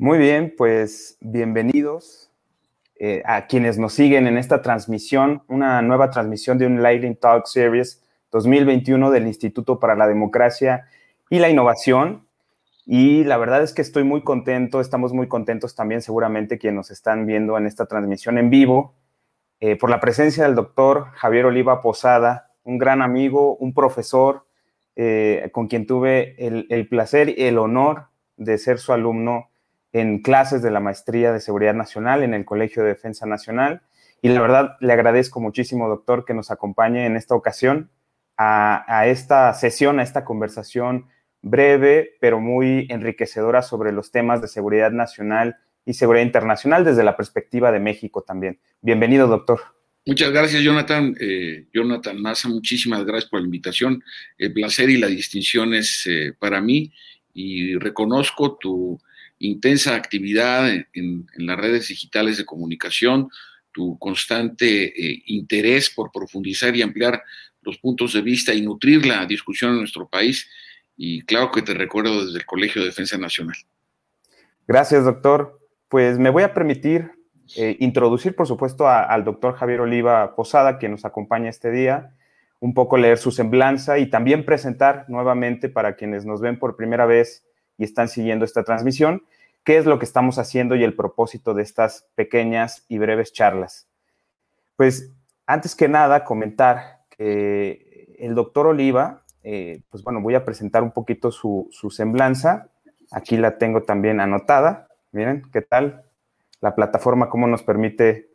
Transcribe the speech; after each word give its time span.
Muy 0.00 0.18
bien, 0.18 0.54
pues 0.56 1.18
bienvenidos 1.20 2.30
eh, 3.00 3.20
a 3.24 3.48
quienes 3.48 3.78
nos 3.78 3.94
siguen 3.94 4.28
en 4.28 4.38
esta 4.38 4.62
transmisión, 4.62 5.42
una 5.48 5.82
nueva 5.82 6.10
transmisión 6.10 6.56
de 6.56 6.66
un 6.66 6.80
Lighting 6.80 7.16
Talk 7.16 7.46
Series 7.46 8.06
2021 8.30 9.10
del 9.10 9.26
Instituto 9.26 9.80
para 9.80 9.96
la 9.96 10.06
Democracia 10.06 10.86
y 11.28 11.40
la 11.40 11.50
Innovación. 11.50 12.28
Y 12.86 13.24
la 13.24 13.38
verdad 13.38 13.64
es 13.64 13.72
que 13.74 13.82
estoy 13.82 14.04
muy 14.04 14.22
contento, 14.22 14.80
estamos 14.80 15.12
muy 15.12 15.26
contentos 15.26 15.74
también 15.74 16.00
seguramente 16.00 16.58
quienes 16.58 16.76
nos 16.76 16.90
están 16.92 17.26
viendo 17.26 17.58
en 17.58 17.66
esta 17.66 17.86
transmisión 17.86 18.38
en 18.38 18.50
vivo, 18.50 18.94
eh, 19.58 19.74
por 19.74 19.90
la 19.90 19.98
presencia 19.98 20.44
del 20.44 20.54
doctor 20.54 21.06
Javier 21.14 21.46
Oliva 21.46 21.80
Posada, 21.80 22.52
un 22.62 22.78
gran 22.78 23.02
amigo, 23.02 23.56
un 23.56 23.74
profesor 23.74 24.46
eh, 24.94 25.50
con 25.50 25.66
quien 25.66 25.88
tuve 25.88 26.36
el, 26.38 26.68
el 26.70 26.86
placer 26.86 27.30
y 27.36 27.46
el 27.46 27.58
honor 27.58 28.04
de 28.36 28.58
ser 28.58 28.78
su 28.78 28.92
alumno 28.92 29.48
en 29.92 30.22
clases 30.22 30.62
de 30.62 30.70
la 30.70 30.80
Maestría 30.80 31.32
de 31.32 31.40
Seguridad 31.40 31.74
Nacional 31.74 32.22
en 32.22 32.34
el 32.34 32.44
Colegio 32.44 32.82
de 32.82 32.90
Defensa 32.90 33.26
Nacional. 33.26 33.82
Y 34.20 34.28
la 34.28 34.40
verdad 34.40 34.76
le 34.80 34.92
agradezco 34.92 35.40
muchísimo, 35.40 35.88
doctor, 35.88 36.24
que 36.24 36.34
nos 36.34 36.50
acompañe 36.50 37.06
en 37.06 37.16
esta 37.16 37.34
ocasión 37.34 37.90
a, 38.36 39.06
esta 39.06 39.52
sesión, 39.54 39.98
a 39.98 40.02
esta 40.02 40.24
conversación 40.24 41.06
breve, 41.42 42.16
pero 42.20 42.40
muy 42.40 42.86
enriquecedora 42.88 43.62
sobre 43.62 43.92
los 43.92 44.12
temas 44.12 44.40
de 44.40 44.48
seguridad 44.48 44.92
nacional 44.92 45.56
y 45.84 45.94
seguridad 45.94 46.24
internacional 46.24 46.84
desde 46.84 47.02
la 47.02 47.16
perspectiva 47.16 47.72
de 47.72 47.80
México 47.80 48.22
también. 48.22 48.60
Bienvenido, 48.80 49.26
doctor. 49.26 49.60
Muchas 50.06 50.30
gracias, 50.30 50.62
Jonathan. 50.62 51.14
Eh, 51.20 51.66
Jonathan 51.72 52.20
Massa, 52.20 52.48
muchísimas 52.48 53.04
gracias 53.04 53.28
por 53.28 53.40
la 53.40 53.46
invitación. 53.46 54.02
El 54.36 54.52
placer 54.52 54.88
y 54.88 54.98
la 54.98 55.08
distinción 55.08 55.74
es 55.74 56.06
eh, 56.06 56.32
para 56.38 56.60
mí 56.60 56.92
y 57.34 57.76
reconozco 57.76 58.56
tu 58.56 59.00
intensa 59.38 59.94
actividad 59.94 60.68
en, 60.92 61.26
las 61.36 61.56
redes 61.56 61.88
digitales 61.88 62.38
de 62.38 62.44
comunicación, 62.44 63.28
tu 63.72 63.98
constante 63.98 64.86
eh, 64.86 65.22
interés 65.26 65.90
por 65.90 66.10
profundizar 66.10 66.74
y 66.74 66.82
ampliar 66.82 67.22
los 67.62 67.78
puntos 67.78 68.12
de 68.12 68.22
vista 68.22 68.54
y 68.54 68.62
nutrir 68.62 69.06
la 69.06 69.26
discusión 69.26 69.72
en 69.72 69.78
nuestro 69.78 70.08
país. 70.08 70.48
Y 70.96 71.22
claro 71.22 71.50
que 71.50 71.62
te 71.62 71.74
recuerdo 71.74 72.24
desde 72.24 72.38
el 72.38 72.46
Colegio 72.46 72.80
de 72.80 72.88
Defensa 72.88 73.18
Nacional. 73.18 73.56
Gracias, 74.66 75.04
doctor. 75.04 75.60
Pues 75.88 76.18
me 76.18 76.30
voy 76.30 76.42
a 76.42 76.52
permitir 76.52 77.12
eh, 77.56 77.76
introducir, 77.80 78.34
por 78.34 78.46
supuesto, 78.46 78.88
al 78.88 79.24
doctor 79.24 79.54
Javier 79.54 79.80
Oliva 79.80 80.34
Posada, 80.34 80.78
que 80.78 80.88
nos 80.88 81.04
acompaña 81.04 81.48
este 81.48 81.70
día, 81.70 82.14
un 82.60 82.74
poco 82.74 82.98
leer 82.98 83.18
su 83.18 83.30
semblanza 83.30 83.98
y 83.98 84.10
también 84.10 84.44
presentar 84.44 85.06
nuevamente 85.08 85.68
para 85.68 85.96
quienes 85.96 86.26
nos 86.26 86.40
ven 86.40 86.58
por 86.58 86.76
primera 86.76 87.06
vez 87.06 87.47
y 87.78 87.84
están 87.84 88.08
siguiendo 88.08 88.44
esta 88.44 88.64
transmisión, 88.64 89.22
qué 89.64 89.78
es 89.78 89.86
lo 89.86 89.98
que 89.98 90.04
estamos 90.04 90.38
haciendo 90.38 90.76
y 90.76 90.84
el 90.84 90.94
propósito 90.94 91.54
de 91.54 91.62
estas 91.62 92.06
pequeñas 92.14 92.84
y 92.88 92.98
breves 92.98 93.32
charlas. 93.32 93.88
Pues 94.76 95.12
antes 95.46 95.74
que 95.74 95.88
nada, 95.88 96.24
comentar 96.24 97.00
que 97.10 98.16
el 98.18 98.34
doctor 98.34 98.66
Oliva, 98.66 99.22
eh, 99.42 99.82
pues 99.90 100.02
bueno, 100.02 100.20
voy 100.20 100.34
a 100.34 100.44
presentar 100.44 100.82
un 100.82 100.92
poquito 100.92 101.30
su, 101.30 101.68
su 101.70 101.90
semblanza. 101.90 102.68
Aquí 103.10 103.36
la 103.36 103.56
tengo 103.58 103.82
también 103.82 104.20
anotada. 104.20 104.88
Miren, 105.12 105.42
¿qué 105.52 105.62
tal? 105.62 106.04
La 106.60 106.74
plataforma, 106.74 107.30
cómo 107.30 107.46
nos 107.46 107.62
permite 107.62 108.28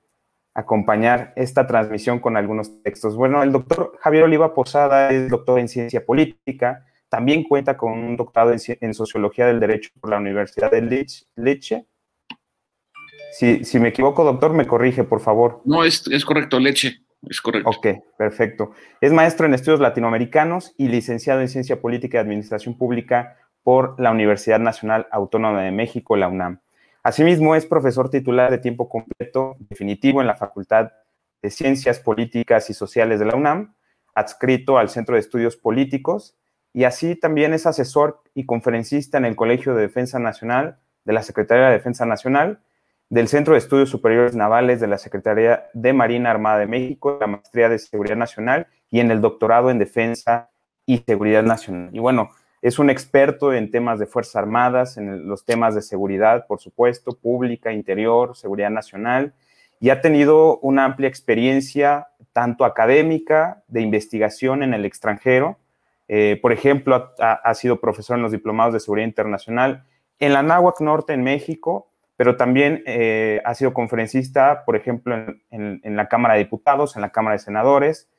acompañar 0.54 1.34
esta 1.36 1.68
transmisión 1.68 2.20
con 2.20 2.38
algunos 2.38 2.82
textos. 2.84 3.16
Bueno, 3.16 3.44
el 3.44 3.52
doctor 3.52 3.98
Javier 4.00 4.24
Oliva 4.24 4.54
Posada 4.54 5.10
es 5.10 5.30
doctor 5.30 5.60
en 5.60 5.68
ciencia 5.68 6.06
política, 6.06 6.86
también 7.14 7.44
cuenta 7.44 7.78
con 7.78 7.92
un 7.92 8.18
doctorado 8.18 8.56
en, 8.68 8.94
Sociología 8.96 9.46
del 9.46 9.60
Derecho 9.60 9.92
por 10.02 10.10
la 10.10 10.18
Universidad 10.18 10.72
de 10.72 11.06
Leche. 11.36 11.86
Si, 13.34 13.80
me 13.80 13.90
equivoco, 13.90 14.24
doctor, 14.24 14.52
me 14.54 14.66
corrige, 14.66 15.04
por 15.04 15.20
favor. 15.20 15.62
No, 15.64 15.84
es, 15.84 16.02
correcto, 16.26 16.60
Leche. 16.60 17.04
Es 17.22 17.40
correcto. 17.40 17.70
Ok, 17.70 17.88
perfecto. 18.18 18.72
Es 19.00 19.14
maestro 19.14 19.46
en 19.46 19.54
estudios 19.54 19.80
latinoamericanos 19.80 20.74
y 20.76 20.88
licenciado 20.88 21.42
en 21.42 21.50
Ciencia 21.50 21.80
Política 21.80 22.18
y 22.18 22.22
Administración 22.22 22.80
Pública 22.80 23.38
por 23.62 23.94
la 24.00 24.10
Universidad 24.10 24.60
Nacional 24.60 25.06
Autónoma 25.12 25.62
de 25.62 25.72
México, 25.72 26.18
la 26.18 26.30
UNAM. 26.30 26.62
Asimismo, 27.04 27.54
es 27.54 27.68
profesor 27.68 28.10
titular 28.10 28.50
de 28.50 28.58
tiempo 28.58 28.90
completo 28.90 29.56
definitivo 29.60 30.20
en 30.20 30.26
la 30.26 30.36
Facultad 30.36 30.90
de 31.44 31.52
Ciencias 31.52 32.00
Políticas 32.00 32.72
y 32.72 32.74
Sociales 32.74 33.20
de 33.20 33.26
la 33.28 33.36
UNAM, 33.36 33.76
adscrito 34.16 34.80
al 34.80 34.90
Centro 34.90 35.14
de 35.14 35.20
Estudios 35.20 35.56
Políticos 35.58 36.36
y 36.74 36.84
así 36.86 37.16
también 37.16 37.54
es 37.54 37.66
asesor 37.66 38.22
y 38.34 38.46
conferencista 38.46 39.18
en 39.18 39.26
el 39.26 39.36
Colegio 39.36 39.76
de 39.76 39.84
Defensa 39.84 40.20
Nacional 40.20 40.78
de 41.06 41.14
la 41.14 41.22
Secretaría 41.22 41.68
de 41.68 41.74
Defensa 41.74 42.06
Nacional, 42.06 42.60
del 43.10 43.28
Centro 43.28 43.54
de 43.54 43.60
Estudios 43.60 43.90
Superiores 43.90 44.36
Navales 44.36 44.80
de 44.80 44.88
la 44.88 44.98
Secretaría 44.98 45.70
de 45.74 45.94
Marina 45.94 46.32
Armada 46.32 46.60
de 46.60 46.68
México, 46.68 47.18
la 47.20 47.28
Maestría 47.28 47.70
de 47.70 47.78
Seguridad 47.78 48.16
Nacional 48.16 48.68
y 48.90 49.00
en 49.00 49.12
el 49.12 49.22
doctorado 49.22 49.70
en 49.70 49.78
Defensa 49.78 50.50
y 50.86 51.00
Seguridad 51.00 51.44
Nacional. 51.44 51.90
Y 51.94 52.00
bueno, 52.00 52.30
es 52.62 52.80
un 52.80 52.90
experto 52.90 53.54
en 53.54 53.70
temas 53.70 54.00
de 54.00 54.06
Fuerzas 54.06 54.38
Armadas, 54.38 54.98
en 54.98 55.28
los 55.28 55.46
temas 55.46 55.76
de 55.76 55.82
seguridad, 55.82 56.48
por 56.48 56.60
supuesto, 56.60 57.12
pública, 57.12 57.74
interior, 57.74 58.36
seguridad 58.36 58.70
nacional, 58.70 59.34
y 59.80 59.90
ha 59.90 60.00
tenido 60.00 60.60
una 60.60 60.86
amplia 60.86 61.10
experiencia 61.10 62.08
tanto 62.32 62.64
académica, 62.64 63.64
de 63.68 63.82
investigación 63.82 64.64
en 64.64 64.74
el 64.74 64.86
extranjero, 64.86 65.60
eh, 66.08 66.38
por 66.42 66.52
ejemplo, 66.52 67.14
ha, 67.20 67.54
sido 67.54 67.80
profesor 67.80 68.18
en 68.18 68.24
los 68.24 68.32
diplomados 68.32 68.74
de 68.74 68.80
seguridad 68.80 69.08
internacional 69.08 69.86
en 70.20 70.34
la 70.34 70.44
Náhuac 70.44 70.82
Norte, 70.82 71.14
en 71.14 71.24
México, 71.24 71.92
pero 72.16 72.38
también 72.38 72.84
eh, 72.86 73.42
ha 73.46 73.54
sido 73.56 73.74
conferencista, 73.74 74.64
por 74.66 74.76
ejemplo, 74.76 75.16
en, 75.50 75.96
la 75.96 76.08
Cámara 76.08 76.36
de 76.36 76.42
Diputados, 76.42 76.96
en 76.96 77.02
la 77.02 77.12
Cámara 77.12 77.36
de 77.36 77.40
Senadores. 77.40 78.10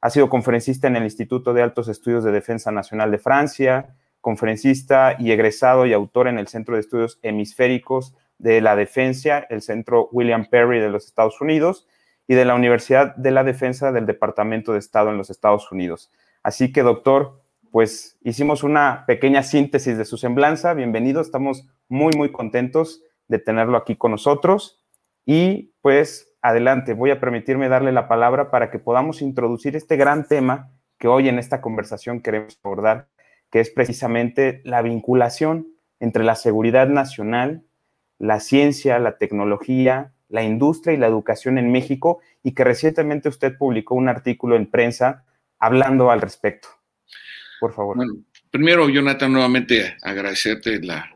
Ha 0.00 0.10
sido 0.10 0.28
conferencista 0.28 0.86
en 0.86 0.96
el 0.96 1.04
Instituto 1.04 1.52
de 1.52 1.62
Altos 1.62 1.88
Estudios 1.88 2.24
de 2.24 2.32
Defensa 2.32 2.70
Nacional 2.70 3.10
de 3.10 3.18
Francia, 3.18 3.96
conferencista 4.20 5.16
y 5.18 5.32
egresado 5.32 5.86
y 5.86 5.92
autor 5.92 6.28
en 6.28 6.38
el 6.38 6.48
Centro 6.48 6.74
de 6.74 6.80
Estudios 6.80 7.18
Hemisféricos 7.22 8.14
de 8.38 8.60
la 8.60 8.76
Defensa, 8.76 9.46
el 9.50 9.60
Centro 9.60 10.08
William 10.12 10.46
Perry 10.48 10.80
de 10.80 10.88
los 10.88 11.06
Estados 11.06 11.40
Unidos 11.40 11.86
y 12.26 12.34
de 12.34 12.44
la 12.44 12.54
Universidad 12.54 13.14
de 13.16 13.30
la 13.32 13.44
Defensa 13.44 13.92
del 13.92 14.06
Departamento 14.06 14.72
de 14.72 14.78
Estado 14.78 15.10
en 15.10 15.18
los 15.18 15.30
Estados 15.30 15.70
Unidos. 15.72 16.10
Así 16.42 16.72
que, 16.72 16.82
doctor, 16.82 17.42
pues 17.70 18.18
hicimos 18.22 18.62
una 18.62 19.04
pequeña 19.06 19.42
síntesis 19.42 19.98
de 19.98 20.04
su 20.06 20.16
semblanza. 20.16 20.72
Bienvenido, 20.72 21.20
estamos 21.20 21.68
muy, 21.88 22.12
muy 22.16 22.32
contentos 22.32 23.02
de 23.28 23.38
tenerlo 23.38 23.76
aquí 23.76 23.96
con 23.96 24.12
nosotros. 24.12 24.82
Y 25.26 25.74
pues 25.82 26.32
adelante, 26.40 26.94
voy 26.94 27.10
a 27.10 27.20
permitirme 27.20 27.68
darle 27.68 27.92
la 27.92 28.08
palabra 28.08 28.50
para 28.50 28.70
que 28.70 28.78
podamos 28.78 29.20
introducir 29.20 29.76
este 29.76 29.96
gran 29.96 30.26
tema 30.26 30.70
que 30.98 31.08
hoy 31.08 31.28
en 31.28 31.38
esta 31.38 31.60
conversación 31.60 32.20
queremos 32.20 32.58
abordar, 32.64 33.08
que 33.50 33.60
es 33.60 33.70
precisamente 33.70 34.62
la 34.64 34.80
vinculación 34.80 35.68
entre 35.98 36.24
la 36.24 36.36
seguridad 36.36 36.88
nacional, 36.88 37.64
la 38.18 38.40
ciencia, 38.40 38.98
la 38.98 39.18
tecnología, 39.18 40.12
la 40.28 40.42
industria 40.42 40.94
y 40.94 40.98
la 40.98 41.06
educación 41.06 41.58
en 41.58 41.70
México, 41.70 42.20
y 42.42 42.52
que 42.52 42.64
recientemente 42.64 43.28
usted 43.28 43.58
publicó 43.58 43.94
un 43.94 44.08
artículo 44.08 44.56
en 44.56 44.70
prensa 44.70 45.24
hablando 45.60 46.10
al 46.10 46.20
respecto. 46.20 46.68
Por 47.60 47.74
favor. 47.74 47.96
Bueno, 47.96 48.14
primero, 48.50 48.88
Jonathan, 48.88 49.32
nuevamente 49.32 49.96
agradecerte 50.02 50.80
la 50.82 51.14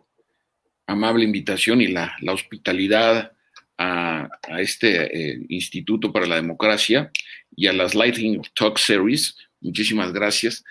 amable 0.87 1.25
invitación 1.25 1.81
y 1.81 1.89
la, 1.89 2.15
hospitalidad 2.29 3.33
a, 3.79 4.29
este 4.59 5.33
eh, 5.33 5.47
Instituto 5.49 6.13
para 6.13 6.27
la 6.27 6.37
Democracia 6.37 7.11
y 7.57 7.67
a 7.67 7.73
las 7.73 7.95
Lighting 7.95 8.43
Talk 8.55 8.79
Series. 8.79 9.37
Muchísimas 9.61 10.13
gracias. 10.13 10.63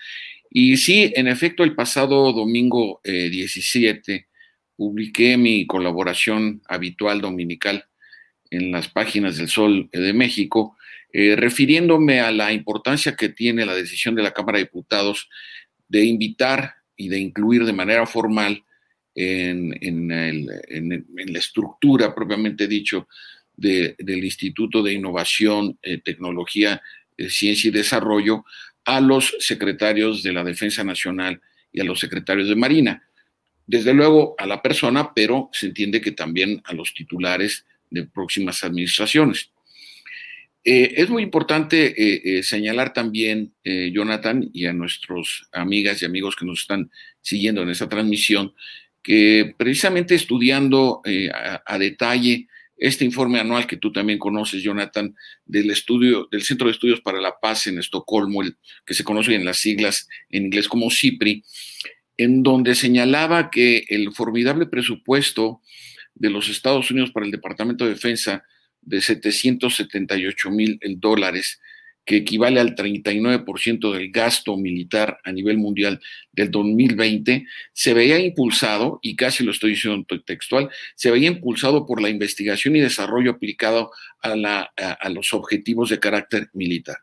Y 0.48 0.76
sí, 0.76 1.12
en 1.16 1.26
efecto, 1.26 1.64
el 1.64 1.74
pasado 1.74 2.32
domingo 2.32 3.00
17 3.02 4.14
eh, 4.14 4.26
publiqué 4.76 5.36
mi 5.36 5.66
colaboración 5.66 6.62
habitual 6.68 7.20
dominical 7.20 7.86
en 8.50 8.70
las 8.70 8.88
páginas 8.88 9.36
del 9.36 9.48
Sol 9.48 9.88
de 9.92 10.12
México 10.12 10.76
eh, 11.16 11.36
refiriéndome 11.36 12.18
a 12.18 12.32
la 12.32 12.52
importancia 12.52 13.14
que 13.14 13.28
tiene 13.28 13.64
la 13.64 13.76
decisión 13.76 14.16
de 14.16 14.24
la 14.24 14.32
Cámara 14.32 14.58
de 14.58 14.64
Diputados 14.64 15.28
de 15.86 16.04
invitar 16.04 16.74
y 16.96 17.08
de 17.08 17.20
incluir 17.20 17.64
de 17.64 17.72
manera 17.72 18.04
formal 18.04 18.64
en, 19.14 20.08
la 20.08 21.38
estructura 21.38 22.12
propiamente 22.12 22.66
dicho 22.66 23.06
del 23.56 24.24
Instituto 24.24 24.82
de 24.82 24.94
Innovación, 24.94 25.78
eh, 25.82 25.98
Tecnología, 25.98 26.82
eh, 27.16 27.30
Ciencia 27.30 27.68
y 27.68 27.70
Desarrollo 27.70 28.44
a 28.84 29.00
los 29.00 29.36
secretarios 29.38 30.24
de 30.24 30.32
la 30.32 30.42
Defensa 30.42 30.82
Nacional 30.82 31.40
y 31.70 31.80
a 31.80 31.84
los 31.84 32.00
secretarios 32.00 32.48
de 32.48 32.56
Marina. 32.56 33.04
Desde 33.68 33.94
luego 33.94 34.34
a 34.36 34.46
la 34.46 34.60
persona, 34.60 35.12
pero 35.14 35.48
se 35.52 35.66
entiende 35.66 36.00
que 36.00 36.10
también 36.10 36.60
a 36.64 36.72
los 36.72 36.92
titulares 36.92 37.66
de 37.88 38.02
próximas 38.02 38.64
administraciones. 38.64 39.53
Eh, 40.64 40.94
es 40.96 41.10
muy 41.10 41.22
importante 41.22 41.86
eh, 41.86 42.22
eh, 42.24 42.42
señalar 42.42 42.92
también, 42.92 43.54
Jonathan, 43.64 44.48
y 44.52 44.66
a 44.66 44.72
nuestros 44.72 45.46
amigas 45.52 46.00
y 46.00 46.06
amigos 46.06 46.36
que 46.36 46.46
nos 46.46 46.60
están 46.60 46.90
siguiendo 47.20 47.62
en 47.62 47.70
esta 47.70 47.88
transmisión, 47.88 48.54
que 49.04 49.54
precisamente 49.56 50.14
estudiando 50.14 51.02
eh, 51.04 51.30
a, 51.30 51.78
detalle 51.78 52.48
este 52.76 53.04
informe 53.04 53.38
anual 53.38 53.66
que 53.66 53.76
tú 53.76 53.92
también 53.92 54.18
conoces, 54.18 54.62
Jonathan, 54.62 55.14
del 55.44 55.70
estudio 55.70 56.26
del 56.32 56.42
Centro 56.42 56.66
de 56.66 56.72
Estudios 56.72 57.02
para 57.02 57.20
la 57.20 57.38
Paz 57.38 57.66
en 57.66 57.78
Estocolmo, 57.78 58.42
que 58.84 58.94
se 58.94 59.04
conoce 59.04 59.34
en 59.34 59.44
las 59.44 59.58
siglas 59.58 60.08
en 60.30 60.46
inglés 60.46 60.68
como 60.68 60.90
CIPRI, 60.90 61.44
en 62.16 62.42
donde 62.42 62.74
señalaba 62.74 63.50
que 63.50 63.84
el 63.88 64.12
formidable 64.12 64.66
presupuesto 64.66 65.60
de 66.14 66.30
los 66.30 66.48
Estados 66.48 66.90
Unidos 66.90 67.10
para 67.10 67.26
el 67.26 67.32
Departamento 67.32 67.84
de 67.84 67.90
Defensa 67.90 68.42
de 68.86 69.00
778 69.00 70.50
mil 70.50 70.78
dólares 70.98 71.60
que 72.04 72.16
equivale 72.16 72.60
al 72.60 72.74
39% 72.74 73.92
del 73.92 74.10
gasto 74.10 74.56
militar 74.56 75.18
a 75.24 75.32
nivel 75.32 75.56
mundial 75.56 76.00
del 76.32 76.50
2020, 76.50 77.46
se 77.72 77.94
veía 77.94 78.18
impulsado, 78.18 78.98
y 79.02 79.16
casi 79.16 79.42
lo 79.42 79.52
estoy 79.52 79.70
diciendo 79.70 80.04
textual, 80.24 80.68
se 80.94 81.10
veía 81.10 81.28
impulsado 81.28 81.86
por 81.86 82.02
la 82.02 82.10
investigación 82.10 82.76
y 82.76 82.80
desarrollo 82.80 83.32
aplicado 83.32 83.90
a, 84.20 84.36
la, 84.36 84.70
a, 84.76 85.08
los 85.08 85.32
objetivos 85.32 85.88
de 85.88 85.98
carácter 85.98 86.50
militar. 86.52 86.98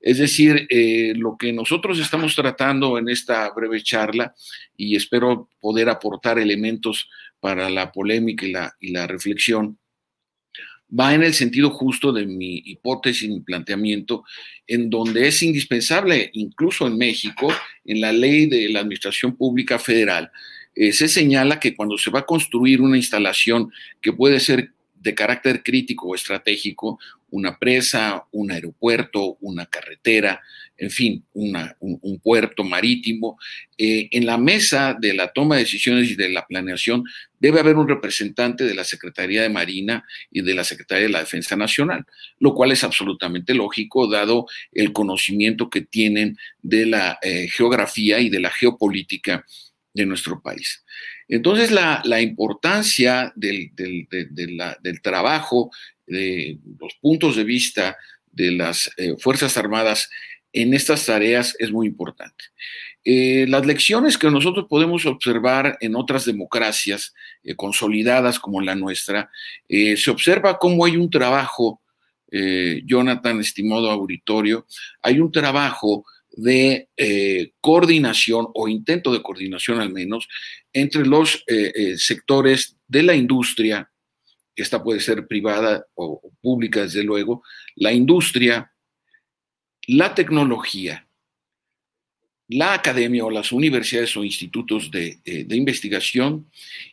Es 0.00 0.18
decir, 0.18 0.66
eh, 0.70 1.12
lo 1.16 1.36
que 1.38 1.52
nosotros 1.52 1.98
estamos 1.98 2.34
tratando 2.34 2.96
en 2.96 3.08
esta 3.08 3.50
breve 3.52 3.82
charla, 3.82 4.34
y 4.76 4.96
espero 4.96 5.50
poder 5.60 5.90
aportar 5.90 6.38
elementos 6.38 7.10
para 7.40 7.68
la 7.68 7.92
polémica 7.92 8.46
y 8.46 8.52
la, 8.52 8.74
y 8.80 8.92
la 8.92 9.06
reflexión, 9.06 9.78
va 10.88 11.14
en 11.14 11.22
el 11.22 11.34
sentido 11.34 11.70
justo 11.70 12.12
de 12.12 12.26
mi 12.26 12.62
hipótesis, 12.64 13.28
mi 13.28 13.40
planteamiento, 13.40 14.24
en 14.66 14.90
donde 14.90 15.28
es 15.28 15.42
indispensable, 15.42 16.30
incluso 16.34 16.86
en 16.86 16.96
México, 16.96 17.52
en 17.84 18.00
la 18.00 18.12
ley 18.12 18.46
de 18.46 18.68
la 18.68 18.80
Administración 18.80 19.36
Pública 19.36 19.78
Federal, 19.78 20.30
eh, 20.74 20.92
se 20.92 21.08
señala 21.08 21.58
que 21.58 21.74
cuando 21.74 21.98
se 21.98 22.10
va 22.10 22.20
a 22.20 22.26
construir 22.26 22.80
una 22.80 22.96
instalación 22.96 23.72
que 24.00 24.12
puede 24.12 24.40
ser 24.40 24.72
de 25.00 25.14
carácter 25.14 25.62
crítico 25.62 26.08
o 26.08 26.14
estratégico, 26.14 26.98
una 27.30 27.58
presa, 27.58 28.24
un 28.32 28.50
aeropuerto, 28.50 29.36
una 29.40 29.66
carretera, 29.66 30.40
en 30.76 30.90
fin, 30.90 31.24
un, 31.34 32.20
puerto 32.22 32.62
marítimo. 32.64 33.36
Eh, 33.76 34.08
en 34.12 34.26
la 34.26 34.38
mesa 34.38 34.96
de 34.98 35.12
la 35.12 35.32
toma 35.32 35.56
de 35.56 35.62
decisiones 35.62 36.10
y 36.10 36.14
de 36.14 36.30
la 36.30 36.46
planeación 36.46 37.04
debe 37.40 37.60
haber 37.60 37.76
un 37.76 37.88
representante 37.88 38.64
de 38.64 38.74
la 38.74 38.84
Secretaría 38.84 39.42
de 39.42 39.48
Marina 39.48 40.04
y 40.30 40.42
de 40.42 40.54
la 40.54 40.64
Secretaría 40.64 41.06
de 41.06 41.12
la 41.12 41.20
Defensa 41.20 41.56
Nacional, 41.56 42.06
lo 42.38 42.54
cual 42.54 42.72
es 42.72 42.84
absolutamente 42.84 43.54
lógico 43.54 44.08
dado 44.08 44.46
el 44.72 44.92
conocimiento 44.92 45.68
que 45.68 45.82
tienen 45.82 46.36
de 46.62 46.86
la 46.86 47.18
eh, 47.22 47.48
geografía 47.48 48.20
y 48.20 48.30
de 48.30 48.40
la 48.40 48.50
geopolítica 48.50 49.44
de 49.94 50.06
nuestro 50.06 50.40
país. 50.40 50.84
Entonces, 51.28 51.70
la, 51.70 52.20
importancia 52.20 53.32
del, 53.36 53.70
del, 53.74 55.02
trabajo, 55.02 55.70
de 56.06 56.58
los 56.78 56.94
puntos 57.00 57.36
de 57.36 57.44
vista 57.44 57.96
de 58.32 58.52
las 58.52 58.90
eh, 58.96 59.14
Fuerzas 59.18 59.56
Armadas 59.56 60.08
en 60.52 60.72
estas 60.72 61.04
tareas 61.04 61.54
es 61.58 61.70
muy 61.70 61.86
importante. 61.86 62.44
Eh, 63.04 63.46
las 63.48 63.66
lecciones 63.66 64.16
que 64.16 64.30
nosotros 64.30 64.66
podemos 64.68 65.04
observar 65.06 65.76
en 65.80 65.96
otras 65.96 66.24
democracias 66.24 67.14
eh, 67.42 67.54
consolidadas 67.54 68.38
como 68.38 68.60
la 68.60 68.74
nuestra, 68.74 69.30
se 69.68 70.10
observa 70.10 70.58
cómo 70.58 70.84
hay 70.84 70.96
un 70.96 71.10
trabajo, 71.10 71.82
Jonathan, 72.84 73.40
estimado 73.40 73.90
auditorio, 73.90 74.66
hay 75.00 75.18
un 75.18 75.32
trabajo 75.32 76.04
de 76.38 76.88
eh, 76.96 77.50
coordinación 77.60 78.46
o 78.54 78.68
intento 78.68 79.12
de 79.12 79.22
coordinación 79.22 79.80
al 79.80 79.92
menos 79.92 80.28
entre 80.72 81.04
los 81.04 81.42
eh, 81.48 81.72
eh, 81.74 81.98
sectores 81.98 82.76
de 82.86 83.02
la 83.02 83.16
industria, 83.16 83.90
esta 84.54 84.80
puede 84.82 85.00
ser 85.00 85.26
privada 85.26 85.84
o, 85.94 86.20
pública 86.40 86.82
desde 86.82 87.02
luego, 87.02 87.42
la 87.74 87.92
industria, 87.92 88.70
la 89.88 90.14
tecnología, 90.14 91.08
la 92.46 92.72
academia 92.72 93.24
o 93.24 93.30
las 93.30 93.50
universidades 93.50 94.16
o 94.16 94.22
institutos 94.22 94.92
de, 94.92 95.18
de, 95.24 95.56
investigación 95.56 96.48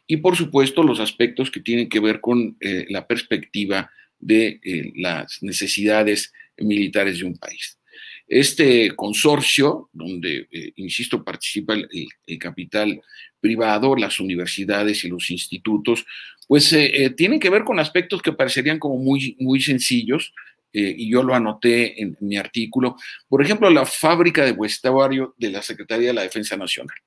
y 0.08 0.18
por 0.18 0.36
supuesto 0.36 0.82
los 0.82 1.00
aspectos 1.00 1.52
que 1.52 1.62
tienen 1.62 1.88
que 1.88 2.00
ver 2.00 2.20
con 2.20 2.58
la 2.90 3.08
perspectiva 3.08 3.90
de 4.20 4.60
las 4.96 5.42
necesidades 5.42 6.34
militares 6.58 7.20
de 7.20 7.25
un 7.25 7.38
país. 7.38 7.78
Este 8.27 8.96
consorcio, 8.96 9.89
donde, 9.94 10.48
eh, 10.51 10.72
insisto, 10.77 11.24
participa 11.24 11.75
el, 11.75 12.39
capital 12.39 13.00
privado, 13.39 13.96
las 13.96 14.20
universidades 14.20 15.03
y 15.03 15.10
los 15.10 15.29
institutos, 15.29 16.05
pues 16.48 16.74
eh, 16.74 17.03
eh, 17.03 17.10
tienen 17.12 17.39
que 17.39 17.51
ver 17.51 17.63
con 17.63 17.79
aspectos 17.79 18.22
que 18.24 18.34
parecerían 18.34 18.79
como 18.79 18.98
muy, 18.98 19.36
muy 19.39 19.62
sencillos, 19.62 20.34
y 20.77 21.10
yo 21.10 21.24
lo 21.24 21.34
anoté 21.34 22.01
en, 22.01 22.17
mi 22.20 22.36
artículo. 22.36 22.98
Por 23.29 23.41
ejemplo, 23.41 23.70
la 23.70 23.86
fábrica 23.86 24.44
de 24.44 24.51
vestuario 24.51 25.34
de 25.38 25.50
la 25.50 25.62
Secretaría 25.62 26.10
de 26.10 26.13
la 26.13 26.24
Defensa 26.24 26.58
Nacional. 26.58 26.98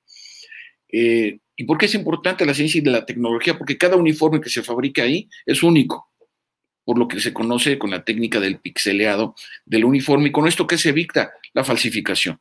¿Y 0.91 1.63
por 1.67 1.77
qué 1.77 1.85
es 1.85 1.93
importante 1.93 2.47
la 2.47 2.55
ciencia 2.55 2.81
y 2.81 2.85
la 2.85 3.05
tecnología? 3.05 3.59
Porque 3.59 3.77
cada 3.77 3.95
uniforme 3.95 4.41
que 4.41 4.49
se 4.49 4.63
fabrica 4.63 5.03
ahí 5.03 5.29
es 5.45 5.61
único 5.61 6.08
por 6.89 6.97
lo 6.97 7.07
que 7.07 7.19
se 7.19 7.33
conoce 7.33 7.77
con 7.77 7.91
la 7.91 8.03
técnica 8.03 8.39
del 8.39 8.57
pixeleado 8.57 9.35
del 9.63 9.85
uniforme 9.85 10.29
y 10.29 10.31
con 10.31 10.47
esto 10.47 10.65
que 10.65 10.79
se 10.79 10.89
evita 10.89 11.33
la 11.53 11.63
falsificación. 11.63 12.39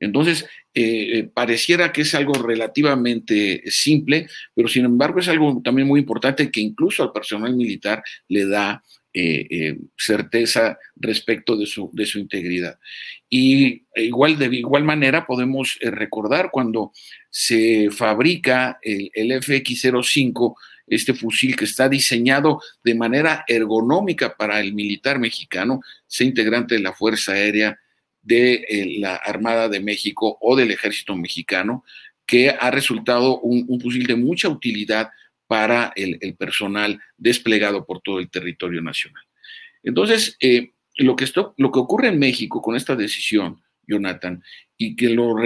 Entonces, 0.00 0.46
eh, 0.72 1.18
eh, 1.18 1.24
pareciera 1.24 1.92
que 1.92 2.00
es 2.00 2.14
algo 2.14 2.32
relativamente 2.32 3.62
simple, 3.66 4.26
pero 4.54 4.68
sin 4.68 4.86
embargo 4.86 5.20
es 5.20 5.28
algo 5.28 5.60
también 5.62 5.86
muy 5.86 6.00
importante 6.00 6.50
que 6.50 6.62
incluso 6.62 7.02
al 7.02 7.12
personal 7.12 7.54
militar 7.54 8.02
le 8.26 8.46
da 8.46 8.82
eh, 9.12 9.76
certeza 9.98 10.78
respecto 10.94 11.58
de 11.58 11.66
su, 11.66 11.90
de 11.92 12.06
su 12.06 12.18
integridad. 12.18 12.78
Y 13.28 13.82
igual, 13.96 14.38
de 14.38 14.46
igual 14.46 14.84
manera 14.84 15.26
podemos 15.26 15.78
recordar 15.82 16.48
cuando 16.50 16.92
se 17.28 17.90
fabrica 17.90 18.78
el, 18.80 19.10
el 19.12 19.32
FX05 19.32 20.54
este 20.86 21.14
fusil 21.14 21.56
que 21.56 21.64
está 21.64 21.88
diseñado 21.88 22.60
de 22.84 22.94
manera 22.94 23.44
ergonómica 23.48 24.36
para 24.36 24.60
el 24.60 24.72
militar 24.72 25.18
mexicano, 25.18 25.80
sea 26.06 26.26
integrante 26.26 26.76
de 26.76 26.80
la 26.80 26.92
Fuerza 26.92 27.32
Aérea 27.32 27.78
de 28.22 28.54
eh, 28.68 28.98
la 28.98 29.16
Armada 29.16 29.68
de 29.68 29.80
México 29.80 30.36
o 30.40 30.56
del 30.56 30.70
Ejército 30.70 31.14
Mexicano, 31.16 31.84
que 32.26 32.50
ha 32.50 32.70
resultado 32.70 33.40
un, 33.40 33.80
fusil 33.80 34.06
de 34.06 34.16
mucha 34.16 34.48
utilidad 34.48 35.10
para 35.46 35.92
el, 35.94 36.34
personal 36.36 37.00
desplegado 37.16 37.86
por 37.86 38.00
todo 38.00 38.18
el 38.18 38.28
territorio 38.28 38.82
nacional. 38.82 39.22
Entonces, 39.84 40.36
eh, 40.40 40.72
lo, 40.96 41.14
que 41.14 41.22
esto, 41.22 41.54
lo 41.56 41.70
que 41.70 41.78
ocurre 41.78 42.08
en 42.08 42.18
México 42.18 42.60
con 42.60 42.74
esta 42.74 42.96
decisión, 42.96 43.62
Jonathan, 43.86 44.42
y 44.76 44.96
que 44.96 45.10
lo, 45.10 45.36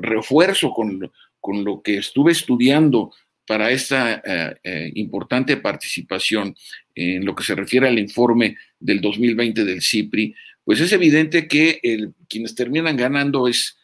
refuerzo 0.00 0.70
con, 0.70 1.10
con 1.40 1.64
lo 1.64 1.82
que 1.82 1.96
estuve 1.96 2.30
estudiando 2.30 3.12
para 3.46 3.70
esta 3.70 4.22
eh, 4.24 4.56
eh, 4.62 4.92
importante 4.94 5.56
participación 5.56 6.54
en 6.94 7.24
lo 7.24 7.34
que 7.34 7.44
se 7.44 7.54
refiere 7.54 7.88
al 7.88 7.98
informe 7.98 8.56
del 8.78 9.00
2020 9.00 9.64
del 9.64 9.82
CIPRI, 9.82 10.34
pues 10.64 10.80
es 10.80 10.92
evidente 10.92 11.48
que 11.48 11.80
quienes 12.28 12.54
terminan 12.54 12.96
ganando 12.96 13.48
es, 13.48 13.78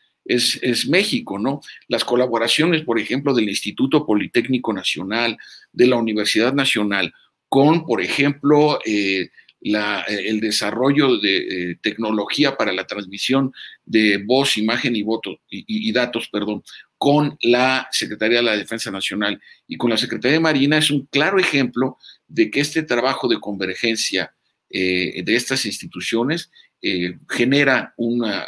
México, 0.89 1.39
¿no? 1.39 1.63
Las 1.89 2.05
colaboraciones, 2.05 2.83
por 2.83 3.01
ejemplo, 3.01 3.33
del 3.35 3.49
Instituto 3.49 4.05
Politécnico 4.05 4.75
Nacional, 4.75 5.39
de 5.73 5.87
la 5.87 5.97
Universidad 5.97 6.53
Nacional, 6.53 7.15
con, 7.49 7.87
por 7.87 8.03
ejemplo, 8.03 8.79
eh, 8.85 9.31
el 9.61 10.41
desarrollo 10.41 11.17
de 11.17 11.79
tecnología 11.81 12.57
para 12.57 12.73
la 12.73 12.87
transmisión 12.87 13.53
de 13.87 14.19
voz, 14.19 14.59
imagen 14.59 14.95
y, 14.95 15.03
voto, 15.03 15.41
y 15.49 15.91
datos, 15.93 16.29
perdón, 16.29 16.63
con 16.99 17.39
la 17.43 17.89
Secretaría 17.93 18.39
de 18.39 18.43
la 18.43 18.57
Defensa 18.57 18.91
Nacional 18.91 19.41
y 19.69 19.77
con 19.77 19.89
la 19.89 19.97
Secretaría 19.97 20.35
de 20.35 20.43
Marina 20.43 20.79
es 20.79 20.91
un 20.91 21.07
claro 21.07 21.39
ejemplo 21.39 21.97
de 22.27 22.51
que 22.51 22.61
este 22.61 22.83
trabajo 22.83 23.29
de 23.29 23.41
convergencia 23.41 24.35
eh, 24.69 25.23
de 25.23 25.37
estas 25.37 25.65
instituciones 25.65 26.51
eh, 26.83 27.17
genera 27.29 27.95
una, 27.97 28.47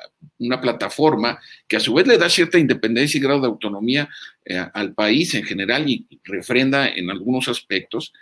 plataforma 0.60 1.38
que 1.66 1.76
a 1.76 1.80
su 1.80 1.94
vez 1.94 2.06
le 2.06 2.18
da 2.18 2.28
cierta 2.28 2.58
independencia 2.58 3.18
y 3.18 3.22
grado 3.22 3.40
de 3.40 3.46
autonomía 3.46 4.08
eh, 4.44 4.62
al 4.74 4.94
país 4.94 5.34
en 5.34 5.44
general 5.44 5.88
y 5.88 6.06
refrenda 6.24 6.88
en 6.88 7.10
algunos 7.10 7.48
aspectos 7.48 8.12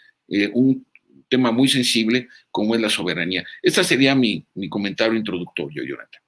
un 0.52 0.86
tema 1.30 1.52
muy 1.52 1.68
sensible 1.68 2.28
como 2.50 2.74
es 2.74 2.82
la 2.82 2.90
soberanía. 2.90 3.46
Este 3.62 3.82
sería 3.82 4.14
mi, 4.14 4.44
mi 4.54 4.68
comentario 4.68 5.16
introductorio, 5.16 5.82
Jonathan. 5.82 6.20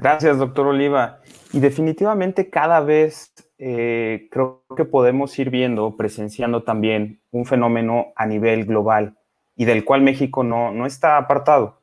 Gracias, 0.00 0.38
doctor 0.38 0.66
Oliva. 0.66 1.18
Y 1.52 1.60
definitivamente 1.60 2.48
cada 2.48 2.80
vez 2.80 3.34
eh, 3.58 4.28
creo 4.30 4.64
que 4.74 4.86
podemos 4.86 5.38
ir 5.38 5.50
viendo, 5.50 5.94
presenciando 5.98 6.62
también 6.62 7.20
un 7.30 7.44
fenómeno 7.44 8.06
a 8.16 8.24
nivel 8.24 8.64
global 8.64 9.18
y 9.56 9.66
del 9.66 9.84
cual 9.84 10.00
México 10.00 10.42
no, 10.42 10.72
no 10.72 10.86
está 10.86 11.18
apartado. 11.18 11.80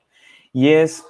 Y 0.51 0.69
es 0.69 1.05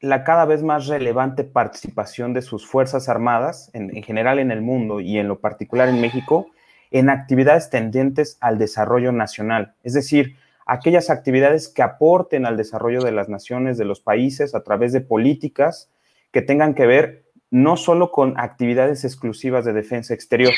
la 0.00 0.24
cada 0.24 0.46
vez 0.46 0.62
más 0.62 0.86
relevante 0.86 1.44
participación 1.44 2.32
de 2.32 2.40
sus 2.40 2.66
Fuerzas 2.66 3.10
Armadas, 3.10 3.70
en, 3.74 3.94
en, 3.94 4.02
general 4.02 4.38
en 4.38 4.50
el 4.50 4.62
mundo 4.62 5.00
y 5.00 5.18
en 5.18 5.28
lo 5.28 5.40
particular 5.40 5.90
en 5.90 6.00
México, 6.00 6.46
en 6.90 7.10
actividades 7.10 7.68
tendentes 7.68 8.38
al 8.40 8.56
desarrollo 8.56 9.12
nacional, 9.12 9.74
es 9.82 9.92
decir, 9.92 10.36
aquellas 10.64 11.10
actividades 11.10 11.68
que 11.68 11.82
aporten 11.82 12.46
al 12.46 12.56
desarrollo 12.56 13.02
de 13.02 13.12
las 13.12 13.28
naciones, 13.28 13.76
de 13.76 13.84
los 13.84 14.00
países, 14.00 14.54
a 14.54 14.62
través 14.62 14.94
de 14.94 15.02
políticas 15.02 15.90
que 16.32 16.42
tengan 16.42 16.74
que 16.74 16.86
ver 16.86 17.24
no 17.50 17.76
solo 17.76 18.12
con 18.12 18.38
actividades 18.38 19.04
exclusivas 19.04 19.64
de 19.64 19.72
defensa 19.72 20.14
exterior, 20.14 20.52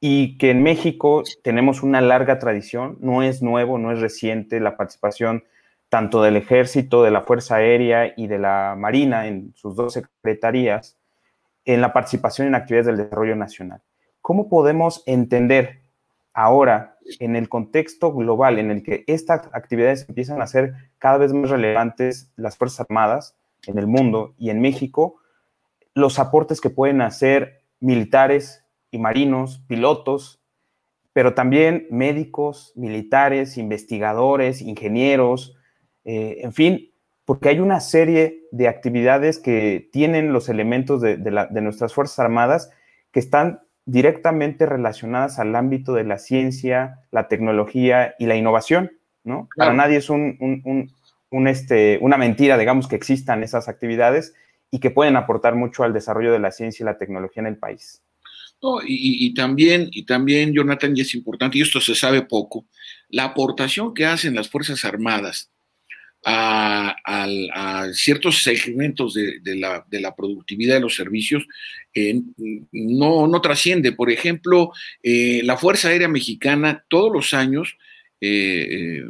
y 0.00 0.36
que 0.36 0.50
en 0.50 0.62
México 0.62 1.22
tenemos 1.42 1.82
una 1.82 2.02
larga 2.02 2.38
tradición, 2.38 2.98
no 3.00 3.22
es 3.22 3.40
nuevo, 3.40 3.78
no 3.78 3.90
es 3.90 4.00
reciente 4.00 4.60
la 4.60 4.76
participación 4.76 5.44
tanto 5.88 6.22
del 6.22 6.36
ejército, 6.36 7.02
de 7.02 7.10
la 7.10 7.22
Fuerza 7.22 7.56
Aérea 7.56 8.12
y 8.14 8.26
de 8.26 8.38
la 8.38 8.74
Marina 8.76 9.26
en 9.26 9.54
sus 9.54 9.76
dos 9.76 9.94
secretarías, 9.94 10.98
en 11.64 11.80
la 11.80 11.94
participación 11.94 12.48
en 12.48 12.54
actividades 12.54 12.86
del 12.86 12.96
desarrollo 12.98 13.34
nacional. 13.34 13.80
¿Cómo 14.20 14.50
podemos 14.50 15.02
entender 15.06 15.80
ahora, 16.34 16.98
en 17.18 17.36
el 17.36 17.48
contexto 17.48 18.12
global 18.12 18.58
en 18.58 18.70
el 18.70 18.82
que 18.82 19.04
estas 19.06 19.48
actividades 19.52 20.06
empiezan 20.08 20.42
a 20.42 20.46
ser 20.46 20.74
cada 20.98 21.16
vez 21.16 21.32
más 21.32 21.48
relevantes, 21.48 22.30
las 22.36 22.58
Fuerzas 22.58 22.80
Armadas 22.80 23.36
en 23.68 23.78
el 23.78 23.86
mundo 23.86 24.34
y 24.38 24.50
en 24.50 24.60
México, 24.60 25.16
los 25.94 26.18
aportes 26.18 26.60
que 26.60 26.70
pueden 26.70 27.00
hacer 27.00 27.62
militares, 27.80 28.64
y 28.94 28.98
marinos, 28.98 29.60
pilotos, 29.66 30.40
pero 31.12 31.34
también 31.34 31.88
médicos, 31.90 32.72
militares, 32.76 33.58
investigadores, 33.58 34.62
ingenieros, 34.62 35.56
eh, 36.04 36.38
en 36.42 36.52
fin, 36.52 36.92
porque 37.24 37.48
hay 37.48 37.58
una 37.58 37.80
serie 37.80 38.44
de 38.52 38.68
actividades 38.68 39.40
que 39.40 39.88
tienen 39.90 40.32
los 40.32 40.48
elementos 40.48 41.00
de, 41.00 41.16
nuestras 41.60 41.92
Fuerzas 41.92 42.20
Armadas 42.20 42.70
que 43.10 43.18
están 43.18 43.62
directamente 43.84 44.64
relacionadas 44.64 45.40
al 45.40 45.56
ámbito 45.56 45.92
de 45.92 46.04
la 46.04 46.18
ciencia, 46.18 47.00
la 47.10 47.26
tecnología 47.26 48.14
y 48.20 48.26
la 48.26 48.36
innovación, 48.36 48.92
¿no? 49.24 49.48
Para 49.56 49.72
nadie 49.72 49.96
es 49.96 50.08
un, 50.08 50.92
este, 51.46 51.98
una 52.00 52.16
mentira, 52.16 52.58
digamos, 52.58 52.88
que 52.88 52.96
existan 52.96 53.42
esas 53.42 53.68
actividades 53.68 54.34
y 54.70 54.80
que 54.80 54.90
pueden 54.90 55.16
aportar 55.16 55.54
mucho 55.54 55.84
al 55.84 55.92
desarrollo 55.92 56.32
de 56.32 56.38
la 56.38 56.50
ciencia 56.50 56.82
y 56.82 56.86
la 56.86 56.98
tecnología 56.98 57.42
en 57.42 57.46
el 57.46 57.56
país 57.56 58.02
y, 58.86 59.34
también, 59.34 59.88
y 59.92 60.04
también, 60.04 60.52
Jonathan, 60.52 60.96
y 60.96 61.00
es 61.02 61.14
importante, 61.14 61.58
y 61.58 61.62
esto 61.62 61.80
se 61.80 61.94
sabe 61.94 62.22
poco, 62.22 62.66
la 63.08 63.24
aportación 63.24 63.94
que 63.94 64.06
hacen 64.06 64.34
las 64.34 64.48
Fuerzas 64.48 64.84
Armadas 64.84 65.50
a, 66.24 66.96
ciertos 67.92 68.42
segmentos 68.42 69.14
de, 69.14 69.56
la, 69.56 70.16
productividad 70.16 70.76
de 70.76 70.80
los 70.80 70.94
servicios 70.94 71.46
eh, 71.92 72.20
no, 72.72 73.26
no, 73.26 73.40
trasciende. 73.42 73.92
Por 73.92 74.10
ejemplo, 74.10 74.72
eh, 75.02 75.42
la 75.44 75.58
Fuerza 75.58 75.88
Aérea 75.88 76.08
Mexicana 76.08 76.84
todos 76.88 77.12
los 77.12 77.34
años 77.34 77.76
eh, 78.20 79.04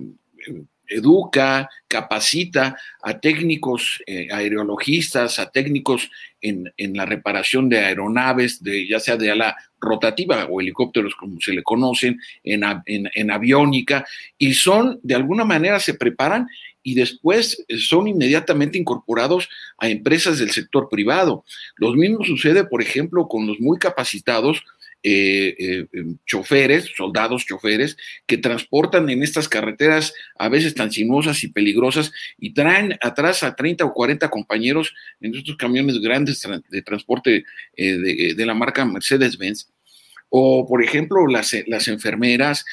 educa, 0.89 1.69
capacita 1.89 2.77
a 3.03 3.19
técnicos 3.19 4.03
eh, 4.07 4.29
aerologistas, 4.31 5.39
a 5.39 5.51
técnicos 5.51 6.11
en, 6.41 6.73
la 6.95 7.07
reparación 7.07 7.69
de 7.69 7.79
aeronaves, 7.79 8.63
de, 8.63 8.87
ya 8.87 9.01
sea 9.01 9.17
de 9.17 9.31
ala 9.31 9.57
rotativa 9.81 10.47
o 10.51 10.61
helicópteros 10.61 11.15
como 11.15 11.41
se 11.41 11.53
le 11.53 11.63
conocen, 11.63 12.21
en, 12.43 12.63
en, 12.87 13.31
aviónica, 13.31 14.05
y 14.39 14.55
son, 14.55 15.01
de 15.03 15.15
alguna 15.15 15.45
manera, 15.45 15.81
se 15.81 15.95
preparan 15.95 16.47
y 16.83 16.95
después 16.95 17.65
son 17.79 18.07
inmediatamente 18.09 18.77
incorporados 18.77 19.49
a 19.79 19.89
empresas 19.89 20.39
del 20.39 20.51
sector 20.51 20.89
privado. 20.91 21.45
Lo 21.77 21.93
mismo 21.95 22.25
sucede, 22.25 22.65
por 22.65 22.83
ejemplo, 22.83 23.27
con 23.27 23.47
los 23.47 23.59
muy 23.59 23.79
capacitados 23.79 24.63
eh, 25.07 25.55
eh, 25.59 25.87
em, 25.93 26.17
choferes, 26.25 26.91
soldados 26.97 27.45
choferes, 27.45 27.99
que 28.27 28.39
transportan 28.39 29.11
en 29.11 29.23
estas 29.23 29.51
carreteras 29.51 30.15
a 30.39 30.49
veces 30.49 30.75
tan 30.75 30.91
sinuosas 30.91 31.45
y 31.45 31.49
peligrosas 31.49 32.11
y 32.39 32.55
traen 32.55 32.97
atrás 33.03 33.43
a 33.43 33.55
30 33.55 33.85
o 33.85 33.93
40 33.93 34.31
compañeros 34.31 34.95
en 35.21 35.35
estos 35.35 35.57
camiones 35.57 36.01
grandes 36.01 36.43
de 36.71 36.81
transporte 36.81 37.45
eh, 37.77 38.35
de, 38.35 38.47
la 38.47 38.55
marca 38.55 38.87
Mercedes-Benz. 38.87 39.69
O, 40.31 40.67
por 40.67 40.83
ejemplo, 40.83 41.27
las, 41.27 41.55
las 41.67 41.87
enfermeras, 41.89 42.65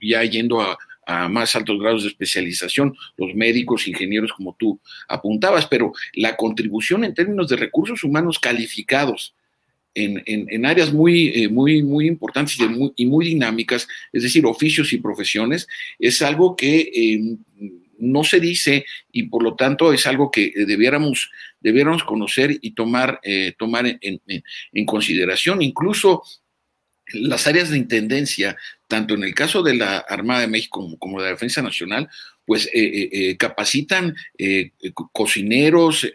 ya 0.00 0.22
yendo 0.22 0.62
a 0.62 1.28
más 1.28 1.56
altos 1.56 1.80
grados 1.80 2.04
de 2.04 2.10
especialización, 2.10 2.96
los 3.16 3.34
médicos, 3.34 3.88
ingenieros, 3.88 4.32
como 4.32 4.54
tú 4.56 4.80
apuntabas, 5.08 5.66
pero 5.66 5.92
la 6.12 6.36
contribución 6.36 7.02
en 7.02 7.12
términos 7.12 7.48
de 7.48 7.56
recursos 7.56 8.04
humanos 8.04 8.38
calificados 8.38 9.34
en, 9.94 10.66
áreas 10.66 10.92
muy, 10.92 11.28
eh, 11.28 11.48
muy, 11.48 11.82
muy 11.82 12.06
importantes 12.06 12.58
y 12.96 13.06
muy, 13.06 13.26
dinámicas, 13.26 13.86
es 14.12 14.22
decir, 14.22 14.44
oficios 14.46 14.92
y 14.92 14.98
profesiones, 14.98 15.66
es 15.98 16.20
algo 16.22 16.56
que 16.56 16.80
eh, 16.80 17.36
no 17.98 18.24
se 18.24 18.40
dice 18.40 18.84
y 19.12 19.24
por 19.24 19.42
lo 19.42 19.54
tanto 19.54 19.92
es 19.92 20.06
algo 20.06 20.30
que 20.30 20.52
debiéramos, 20.66 21.30
debiéramos 21.60 22.04
conocer 22.04 22.58
y 22.60 22.72
tomar, 22.72 23.20
eh, 23.22 23.54
tomar 23.58 23.86
en, 23.86 24.84
consideración. 24.86 25.62
Incluso 25.62 26.22
las 27.12 27.46
áreas 27.46 27.70
de 27.70 27.78
intendencia, 27.78 28.56
tanto 28.88 29.14
en 29.14 29.24
el 29.24 29.34
caso 29.34 29.62
de 29.62 29.74
la 29.74 29.98
Armada 29.98 30.40
de 30.40 30.48
México 30.48 30.80
como, 30.80 30.98
como 30.98 31.18
de 31.18 31.26
la 31.26 31.32
Defensa 31.32 31.62
Nacional, 31.62 32.08
pues 32.46 32.68
capacitan 33.38 34.14
cocineros, 35.12 36.06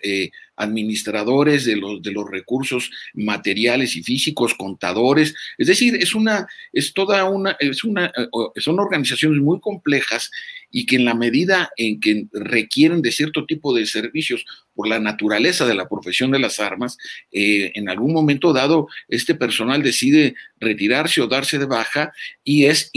administradores 0.60 1.66
de 1.66 1.76
los, 1.76 2.02
de 2.02 2.12
los 2.12 2.30
recursos 2.30 2.92
materiales 3.14 3.96
y 3.96 4.04
físicos, 4.04 4.54
contadores, 4.54 5.34
es 5.58 5.68
decir, 5.68 5.96
es 5.96 6.14
una, 6.14 6.48
es 6.72 6.94
toda 6.94 7.26
una, 7.26 7.58
es 7.60 7.84
una, 7.84 8.12
son 8.58 8.80
organizaciones 8.80 9.42
muy 9.42 9.60
complejas 9.60 10.30
y 10.72 10.86
que 10.86 10.98
en 10.98 11.06
la 11.06 11.16
medida 11.16 11.72
en 11.78 12.00
que 12.00 12.28
requieren 12.32 13.02
de 13.02 13.12
cierto 13.12 13.46
tipo 13.46 13.74
de 13.74 13.86
servicios 13.86 14.46
por 14.76 14.88
la 14.88 15.00
naturaleza 15.00 15.66
de 15.66 15.76
la 15.76 15.90
profesión 15.90 16.32
de 16.32 16.40
las 16.40 16.60
armas, 16.60 16.98
eh, 17.32 17.72
en 17.76 17.90
algún 17.90 18.14
momento 18.14 18.54
dado 18.54 18.88
este 19.08 19.36
personal 19.36 19.84
decide 19.84 20.36
retirarse 20.60 21.22
o 21.22 21.28
darse 21.28 21.58
de 21.58 21.66
baja 21.66 22.14
y 22.44 22.66
es 22.66 22.92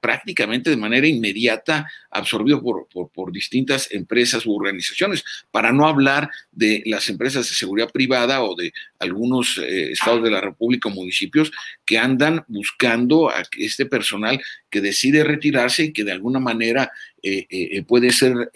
prácticamente 0.00 0.70
de 0.70 0.76
manera 0.76 1.06
inmediata 1.06 1.90
absorbido 2.10 2.62
por, 2.62 2.88
por, 2.88 3.32
distintas 3.32 3.90
empresas 3.90 4.46
u 4.46 4.54
organizaciones, 4.54 5.24
para 5.50 5.72
no 5.72 5.86
hablar 5.86 6.30
de 6.52 6.82
las 6.86 7.05
empresas 7.08 7.48
de 7.48 7.54
seguridad 7.54 7.90
privada 7.90 8.42
o 8.42 8.54
de 8.54 8.72
algunos 8.98 9.58
eh, 9.58 9.92
estados 9.92 10.22
de 10.22 10.30
la 10.30 10.40
República 10.40 10.88
o 10.88 10.92
municipios 10.92 11.52
que 11.84 11.98
andan 11.98 12.44
buscando 12.48 13.30
a 13.30 13.42
este 13.58 13.86
personal 13.86 14.40
que 14.70 14.80
decide 14.80 15.24
retirarse 15.24 15.84
y 15.84 15.92
que 15.92 16.04
de 16.04 16.12
alguna 16.12 16.38
manera 16.38 16.90
eh, 17.22 17.46
eh, 17.50 17.82
puede 17.82 18.10
ser 18.10 18.50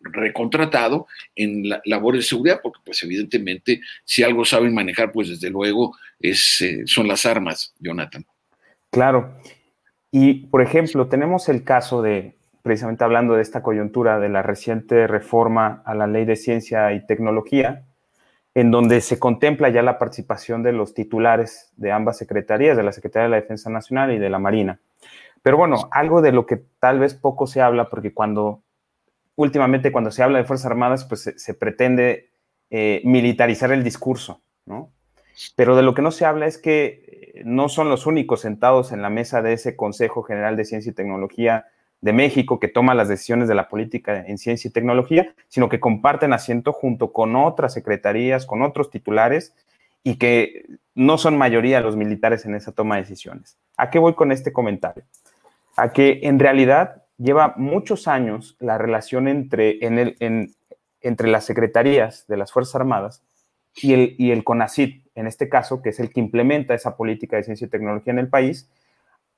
recontratado 0.00 1.06
en 1.34 1.68
la 1.68 1.80
labor 1.86 2.16
de 2.16 2.22
seguridad, 2.22 2.60
porque 2.62 2.80
pues 2.84 3.02
evidentemente 3.02 3.80
si 4.04 4.22
algo 4.22 4.44
saben 4.44 4.74
manejar, 4.74 5.12
pues 5.12 5.28
desde 5.28 5.48
luego 5.48 5.96
es, 6.20 6.62
son 6.84 7.08
las 7.08 7.24
armas, 7.24 7.72
Jonathan. 7.78 8.26
Claro. 8.90 9.40
Y, 10.10 10.46
por 10.46 10.62
ejemplo, 10.62 11.08
tenemos 11.08 11.48
el 11.48 11.64
caso 11.64 12.00
de, 12.00 12.34
precisamente 12.64 13.04
hablando 13.04 13.34
de 13.34 13.42
esta 13.42 13.62
coyuntura 13.62 14.18
de 14.18 14.30
la 14.30 14.40
reciente 14.40 15.06
reforma 15.06 15.82
a 15.84 15.94
la 15.94 16.06
ley 16.06 16.24
de 16.24 16.34
ciencia 16.34 16.94
y 16.94 17.06
tecnología, 17.06 17.84
en 18.54 18.70
donde 18.70 19.02
se 19.02 19.18
contempla 19.18 19.68
ya 19.68 19.82
la 19.82 19.98
participación 19.98 20.62
de 20.62 20.72
los 20.72 20.94
titulares 20.94 21.74
de 21.76 21.92
ambas 21.92 22.16
secretarías, 22.16 22.74
de 22.74 22.82
la 22.82 22.92
Secretaría 22.92 23.24
de 23.24 23.28
la 23.28 23.40
Defensa 23.42 23.68
Nacional 23.68 24.12
y 24.12 24.18
de 24.18 24.30
la 24.30 24.38
Marina. 24.38 24.80
Pero 25.42 25.58
bueno, 25.58 25.90
algo 25.90 26.22
de 26.22 26.32
lo 26.32 26.46
que 26.46 26.56
tal 26.78 27.00
vez 27.00 27.12
poco 27.12 27.46
se 27.46 27.60
habla, 27.60 27.90
porque 27.90 28.14
cuando 28.14 28.62
últimamente 29.36 29.92
cuando 29.92 30.10
se 30.10 30.22
habla 30.22 30.38
de 30.38 30.44
Fuerzas 30.44 30.70
Armadas, 30.70 31.04
pues 31.04 31.34
se, 31.36 31.54
pretende 31.54 32.30
eh, 32.70 33.02
militarizar 33.04 33.72
el 33.72 33.84
discurso, 33.84 34.40
¿no? 34.64 34.90
Pero 35.54 35.76
de 35.76 35.82
lo 35.82 35.92
que 35.92 36.00
no 36.00 36.12
se 36.12 36.24
habla 36.24 36.46
es 36.46 36.56
que 36.56 37.34
eh, 37.34 37.42
no 37.44 37.68
son 37.68 37.90
los 37.90 38.06
únicos 38.06 38.40
sentados 38.40 38.90
en 38.90 39.02
la 39.02 39.10
mesa 39.10 39.42
de 39.42 39.52
ese 39.52 39.76
Consejo 39.76 40.22
General 40.22 40.56
de 40.56 40.64
Ciencia 40.64 40.92
y 40.92 40.94
Tecnología 40.94 41.66
de 42.04 42.12
México 42.12 42.60
que 42.60 42.68
toma 42.68 42.92
las 42.92 43.08
decisiones 43.08 43.48
de 43.48 43.54
la 43.54 43.66
política 43.66 44.26
en 44.26 44.36
ciencia 44.36 44.68
y 44.68 44.72
tecnología, 44.72 45.34
sino 45.48 45.70
que 45.70 45.80
comparten 45.80 46.34
asiento 46.34 46.74
junto 46.74 47.14
con 47.14 47.34
otras 47.34 47.72
secretarías, 47.72 48.44
con 48.44 48.60
otros 48.60 48.90
titulares 48.90 49.54
y 50.02 50.16
que 50.16 50.66
no 50.94 51.16
son 51.16 51.38
mayoría 51.38 51.80
los 51.80 51.96
militares 51.96 52.44
en 52.44 52.54
esa 52.56 52.72
toma 52.72 52.96
de 52.96 53.02
decisiones. 53.04 53.56
¿A 53.78 53.88
qué 53.88 53.98
voy 53.98 54.12
con 54.12 54.32
este 54.32 54.52
comentario? 54.52 55.04
A 55.76 55.92
que 55.92 56.20
en 56.24 56.38
realidad 56.38 57.04
lleva 57.16 57.54
muchos 57.56 58.06
años 58.06 58.54
la 58.60 58.76
relación 58.76 59.26
entre, 59.26 59.78
entre 59.80 61.28
las 61.28 61.46
secretarías 61.46 62.26
de 62.26 62.36
las 62.36 62.52
Fuerzas 62.52 62.74
Armadas 62.74 63.22
y 63.76 63.94
el, 63.94 64.14
y 64.18 64.30
el 64.30 64.44
CONACID, 64.44 65.00
en 65.14 65.26
este 65.26 65.48
caso, 65.48 65.80
que 65.80 65.88
es 65.88 66.00
el 66.00 66.10
que 66.10 66.20
implementa 66.20 66.74
esa 66.74 66.98
política 66.98 67.38
de 67.38 67.44
ciencia 67.44 67.66
y 67.66 67.70
tecnología 67.70 68.12
en 68.12 68.18
el 68.18 68.28
país, 68.28 68.68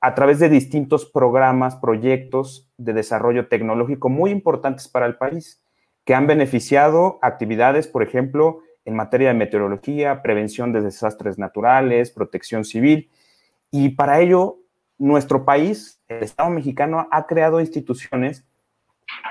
a 0.01 0.15
través 0.15 0.39
de 0.39 0.49
distintos 0.49 1.07
programas, 1.07 1.77
proyectos 1.77 2.71
de 2.77 2.93
desarrollo 2.93 3.49
tecnológico 3.49 4.09
muy 4.09 4.31
importantes 4.31 4.89
para 4.89 5.07
el 5.07 5.17
país. 5.17 5.63
que 6.05 6.15
han 6.15 6.29
beneficiado 6.29 7.19
actividades, 7.21 7.89
por 7.89 8.05
ejemplo, 8.05 8.61
en 8.85 8.95
materia 8.95 9.29
de 9.29 9.35
meteorología, 9.35 10.23
prevención 10.23 10.73
de 10.73 10.81
desastres 10.81 11.37
naturales, 11.37 12.13
protección 12.13 12.65
civil. 12.65 13.11
Y 13.73 13.89
para 13.89 14.21
ello, 14.21 14.59
nuestro 14.99 15.45
país, 15.45 16.01
el 16.07 16.23
Estado 16.23 16.49
mexicano, 16.51 17.09
ha 17.11 17.27
creado 17.27 17.61
instituciones 17.61 18.47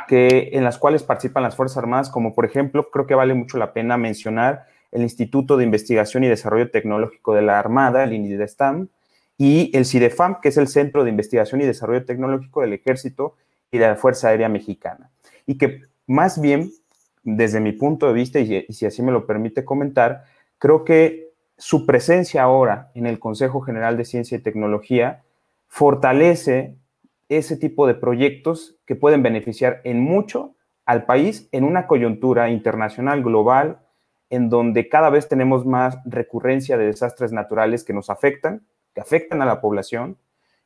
que, 0.07 0.49
en 0.51 0.63
las 0.63 0.77
cuales 0.77 1.03
participan 1.03 1.43
las 1.43 1.55
Fuerzas 1.55 1.77
Armadas, 1.77 2.09
como 2.09 2.35
por 2.35 2.45
ejemplo, 2.45 2.89
creo 2.91 3.07
que 3.07 3.15
vale 3.15 3.33
mucho 3.33 3.57
la 3.57 3.73
pena 3.73 3.97
mencionar 3.97 4.65
el 4.91 5.01
Instituto 5.01 5.57
de 5.57 5.63
Investigación 5.63 6.23
y 6.23 6.27
Desarrollo 6.27 6.71
Tecnológico 6.71 7.33
de 7.33 7.41
la 7.41 7.57
Armada, 7.59 8.03
el 8.03 8.13
INIDESTAM, 8.13 8.89
y 9.37 9.75
el 9.75 9.85
CIDEFAM, 9.85 10.39
que 10.41 10.49
es 10.49 10.57
el 10.57 10.67
Centro 10.67 11.03
de 11.03 11.09
Investigación 11.09 11.61
y 11.61 11.65
Desarrollo 11.65 12.05
Tecnológico 12.05 12.61
del 12.61 12.73
Ejército 12.73 13.35
y 13.71 13.77
de 13.77 13.87
la 13.87 13.95
Fuerza 13.95 14.29
Aérea 14.29 14.49
Mexicana. 14.49 15.11
Y 15.45 15.57
que 15.57 15.81
más 16.07 16.39
bien, 16.39 16.71
desde 17.23 17.59
mi 17.59 17.73
punto 17.73 18.07
de 18.07 18.13
vista, 18.13 18.39
y 18.39 18.65
si 18.69 18.85
así 18.85 19.01
me 19.01 19.11
lo 19.11 19.25
permite 19.25 19.65
comentar, 19.65 20.23
creo 20.57 20.85
que 20.85 21.31
su 21.57 21.85
presencia 21.85 22.43
ahora 22.43 22.91
en 22.93 23.05
el 23.05 23.19
Consejo 23.19 23.61
General 23.61 23.97
de 23.97 24.05
Ciencia 24.05 24.37
y 24.37 24.41
Tecnología 24.41 25.23
fortalece 25.67 26.75
ese 27.29 27.57
tipo 27.57 27.87
de 27.87 27.95
proyectos 27.95 28.77
que 28.85 28.95
pueden 28.95 29.23
beneficiar 29.23 29.81
en 29.83 29.99
mucho 29.99 30.55
al 30.85 31.05
país 31.05 31.49
en 31.51 31.63
una 31.63 31.87
coyuntura 31.87 32.49
internacional 32.49 33.23
global 33.23 33.79
en 34.29 34.49
donde 34.49 34.89
cada 34.89 35.09
vez 35.09 35.27
tenemos 35.27 35.65
más 35.65 35.97
recurrencia 36.05 36.77
de 36.77 36.85
desastres 36.85 37.31
naturales 37.31 37.83
que 37.83 37.93
nos 37.93 38.09
afectan, 38.09 38.63
que 38.95 39.01
afectan 39.01 39.41
a 39.41 39.45
la 39.45 39.61
población, 39.61 40.17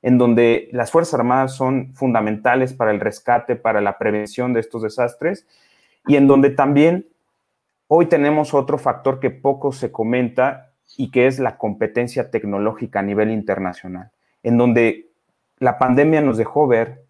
en 0.02 0.18
donde 0.18 0.70
las 0.72 0.92
Fuerzas 0.92 1.16
Armadas 1.16 1.56
son 1.56 1.94
fundamentales 1.94 2.74
para 2.74 2.92
el 2.92 3.02
rescate, 3.02 3.58
para 3.58 3.82
la 3.82 3.98
prevención 3.98 4.54
de 4.54 4.62
estos 4.62 4.84
desastres, 4.84 5.46
y 6.08 6.16
en 6.16 6.28
donde 6.28 6.52
también 6.52 7.08
hoy 7.88 8.06
tenemos 8.06 8.54
otro 8.54 8.78
factor 8.78 9.20
que 9.20 9.32
poco 9.32 9.74
se 9.74 9.92
comenta 9.92 10.72
y 10.96 11.12
que 11.12 11.28
es 11.28 11.40
la 11.40 11.58
competencia 11.58 12.32
tecnológica 12.32 13.00
a 13.00 13.04
nivel 13.04 13.32
internacional, 13.32 14.12
en 14.44 14.58
donde 14.58 15.10
la 15.58 15.78
pandemia 15.78 16.22
nos 16.22 16.38
dejó 16.38 16.68
ver 16.68 17.04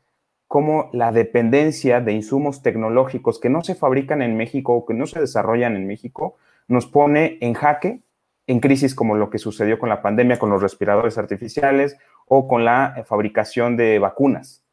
cómo 0.47 0.89
la 0.93 1.11
dependencia 1.11 2.01
de 2.01 2.13
insumos 2.13 2.63
tecnológicos 2.63 3.39
que 3.39 3.49
no 3.49 3.61
se 3.61 3.75
fabrican 3.75 4.23
en 4.23 4.35
México 4.35 4.73
o 4.73 4.85
que 4.85 4.95
no 4.95 5.05
se 5.05 5.19
desarrollan 5.19 5.75
en 5.75 5.85
México 5.85 6.37
nos 6.67 6.87
pone 6.87 7.37
en 7.41 7.53
jaque 7.53 8.01
en 8.49 8.59
crisis 8.59 8.95
como 8.95 9.15
lo 9.15 9.29
que 9.29 9.37
sucedió 9.37 9.77
con 9.77 9.89
la 9.89 10.01
pandemia, 10.01 10.39
con 10.39 10.49
los 10.49 10.59
respiradores 10.59 11.19
artificiales 11.19 11.95
o 12.25 12.47
con 12.47 12.65
la 12.65 12.95
eh, 12.97 13.03
fabricación 13.03 13.77
de 13.77 13.99
vacunas. 13.99 14.63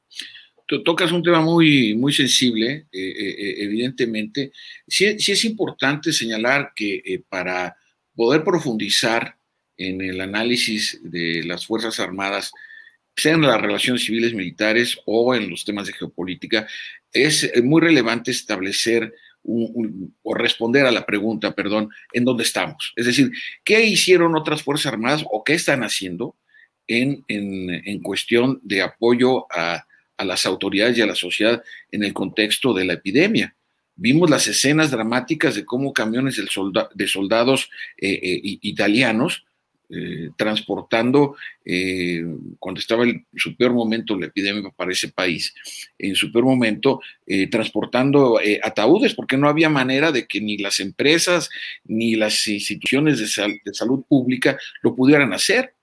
Tocas 0.66 1.12
un 1.12 1.22
tema 1.22 1.42
muy, 1.42 1.94
muy 1.94 2.10
sensible, 2.12 2.86
eh, 2.90 2.98
eh, 2.98 3.54
evidentemente. 3.58 4.50
Sí, 4.88 5.18
sí, 5.18 5.32
es 5.32 5.44
importante 5.44 6.10
señalar 6.10 6.72
que 6.74 7.22
para 7.28 7.76
poder 8.14 8.42
profundizar 8.42 9.36
en 9.76 10.00
el 10.00 10.22
análisis 10.22 10.98
de 11.02 11.44
las 11.44 11.66
Fuerzas 11.66 12.00
Armadas, 12.00 12.52
sean 13.14 13.42
las 13.42 13.60
relaciones 13.60 14.04
civiles 14.04 14.32
militares 14.32 14.98
o 15.04 15.34
en 15.34 15.50
los 15.50 15.66
temas 15.66 15.86
de 15.86 15.92
geopolítica, 15.92 16.66
es 17.12 17.52
muy 17.62 17.82
relevante 17.82 18.30
establecer 18.30 19.12
o 19.46 20.34
responder 20.34 20.86
a 20.86 20.90
la 20.90 21.06
pregunta, 21.06 21.54
perdón, 21.54 21.90
en 22.12 22.24
dónde 22.24 22.42
estamos. 22.42 22.92
Es 22.96 23.06
decir, 23.06 23.30
¿qué 23.64 23.84
hicieron 23.84 24.36
otras 24.36 24.62
Fuerzas 24.62 24.92
Armadas 24.92 25.24
o 25.30 25.44
qué 25.44 25.54
están 25.54 25.82
haciendo 25.82 26.36
en, 26.86 27.24
en, 27.28 28.00
cuestión 28.00 28.60
de 28.62 28.82
apoyo 28.82 29.46
a, 29.50 29.86
a, 30.16 30.24
las 30.24 30.46
autoridades 30.46 30.98
y 30.98 31.02
a 31.02 31.06
la 31.06 31.14
sociedad 31.14 31.62
en 31.90 32.04
el 32.04 32.12
contexto 32.12 32.74
de 32.74 32.84
la 32.84 32.94
epidemia? 32.94 33.54
Vimos 33.94 34.28
las 34.28 34.46
escenas 34.46 34.90
dramáticas 34.90 35.54
de 35.54 35.64
cómo 35.64 35.94
camiones 35.94 36.36
de, 36.36 37.06
soldados 37.06 37.70
eh, 37.96 38.20
eh, 38.22 38.40
italianos 38.60 39.45
eh, 39.88 40.30
transportando, 40.36 41.36
eh, 41.64 42.24
cuando 42.58 42.80
estaba 42.80 43.04
en 43.04 43.24
su 43.36 43.56
peor 43.56 43.72
momento 43.72 44.18
la 44.18 44.26
epidemia 44.26 44.68
para 44.74 44.90
ese 44.90 45.12
país, 45.12 45.54
en 45.96 46.16
su 46.16 46.32
peor 46.32 46.44
momento, 46.44 47.00
eh, 47.24 47.46
transportando 47.46 48.40
ataúdes, 48.64 49.14
porque 49.14 49.36
no 49.36 49.48
había 49.48 49.68
manera 49.68 50.10
de 50.10 50.26
que 50.26 50.40
ni 50.40 50.58
las 50.58 50.80
empresas 50.80 51.48
ni 51.84 52.16
las 52.16 52.48
instituciones 52.48 53.20
de, 53.20 53.60
de 53.64 53.74
salud 53.74 54.02
pública 54.08 54.58
lo 54.82 54.92
pudieran 54.92 55.32
hacer. 55.32 55.74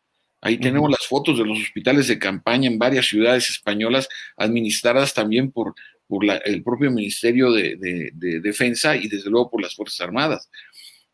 Ahí 0.41 0.57
tenemos 0.57 0.91
las 0.91 1.07
fotos 1.07 1.37
de 1.37 1.45
los 1.45 1.57
hospitales 1.57 2.09
de 2.09 2.19
campaña 2.19 2.69
en 2.69 2.77
varias 2.77 3.07
ciudades 3.07 3.49
españolas, 3.49 4.09
administradas 4.35 5.13
también 5.13 5.49
por, 5.49 5.75
por 6.07 6.25
el 6.25 6.61
propio 6.61 6.91
Ministerio 6.91 7.53
de, 7.53 7.77
de 8.13 8.41
Defensa 8.41 8.97
y 8.97 9.07
desde 9.07 9.29
luego 9.29 9.49
por 9.49 9.61
las 9.61 9.73
Fuerzas 9.75 10.01
Armadas 10.01 10.49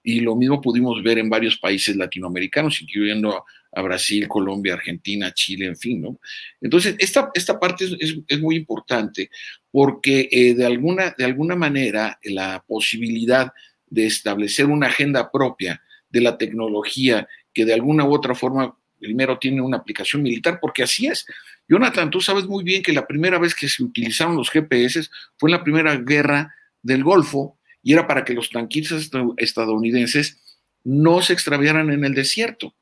y 0.04 0.22
lo 0.22 0.36
mismo 0.36 0.62
pudimos 0.62 1.02
ver 1.04 1.18
en 1.18 1.30
varios 1.30 1.58
países 1.58 1.96
latinoamericanos, 1.96 2.82
incluyendo 2.82 3.44
a, 3.72 3.82
Brasil, 3.82 4.28
Colombia, 4.28 4.74
Argentina, 4.74 5.32
Chile, 5.32 5.68
en 5.68 5.78
fin, 5.78 6.02
¿no? 6.02 6.20
Entonces, 6.60 6.96
esta, 6.98 7.30
esta 7.36 7.60
parte 7.60 7.86
es, 8.00 8.40
muy 8.40 8.56
importante 8.56 9.30
porque 9.70 10.28
eh, 10.32 10.56
de, 10.56 10.66
alguna, 10.66 11.14
de 11.16 11.26
alguna 11.26 11.56
manera 11.56 12.20
la 12.24 12.64
posibilidad 12.68 13.54
de 13.88 14.08
establecer 14.08 14.66
una 14.66 14.88
agenda 14.88 15.32
propia 15.32 15.84
de 16.10 16.22
la 16.22 16.36
tecnología 16.36 17.28
que 17.54 17.64
de 17.64 17.76
alguna 17.76 18.06
u 18.06 18.14
otra 18.14 18.34
forma 18.34 18.76
primero 19.00 19.38
tiene 19.38 19.62
una 19.62 19.78
aplicación 19.78 20.22
militar, 20.24 20.60
porque 20.60 20.84
así 20.84 21.08
es. 21.08 21.26
Jonathan, 21.68 22.10
tú 22.10 22.22
sabes 22.22 22.46
muy 22.46 22.64
bien 22.64 22.82
que 22.82 22.94
la 22.94 23.06
primera 23.06 23.38
vez 23.38 23.54
que 23.54 23.70
se 23.70 23.84
utilizaron 23.84 24.36
los 24.36 24.50
GPS 24.50 25.08
fue 25.38 25.50
en 25.50 25.58
la 25.58 25.64
primera 25.64 25.96
guerra 25.96 26.56
del 26.82 27.04
Golfo, 27.04 27.59
y 27.82 27.94
era 27.94 28.08
para 28.08 28.24
que 28.24 28.34
los 28.34 28.50
tanquistas 28.50 29.10
estadounidenses 29.38 30.38
no 30.84 31.22
se 31.22 31.34
extraviaran 31.34 31.92
en 31.92 32.04
el 32.04 32.13
desierto. 32.13 32.74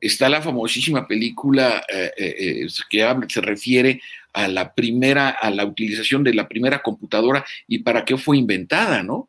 Está 0.00 0.28
la 0.28 0.40
famosísima 0.40 1.06
película 1.06 1.84
eh, 1.92 2.10
eh, 2.16 2.64
eh, 2.64 2.66
que 2.90 3.26
se 3.28 3.40
refiere 3.40 4.00
a 4.32 4.48
la 4.48 4.74
primera, 4.74 5.30
a 5.30 5.50
la 5.50 5.64
utilización 5.64 6.24
de 6.24 6.34
la 6.34 6.48
primera 6.48 6.82
computadora 6.82 7.44
y 7.66 7.80
para 7.80 8.04
qué 8.04 8.16
fue 8.16 8.38
inventada, 8.38 9.02
¿no? 9.02 9.28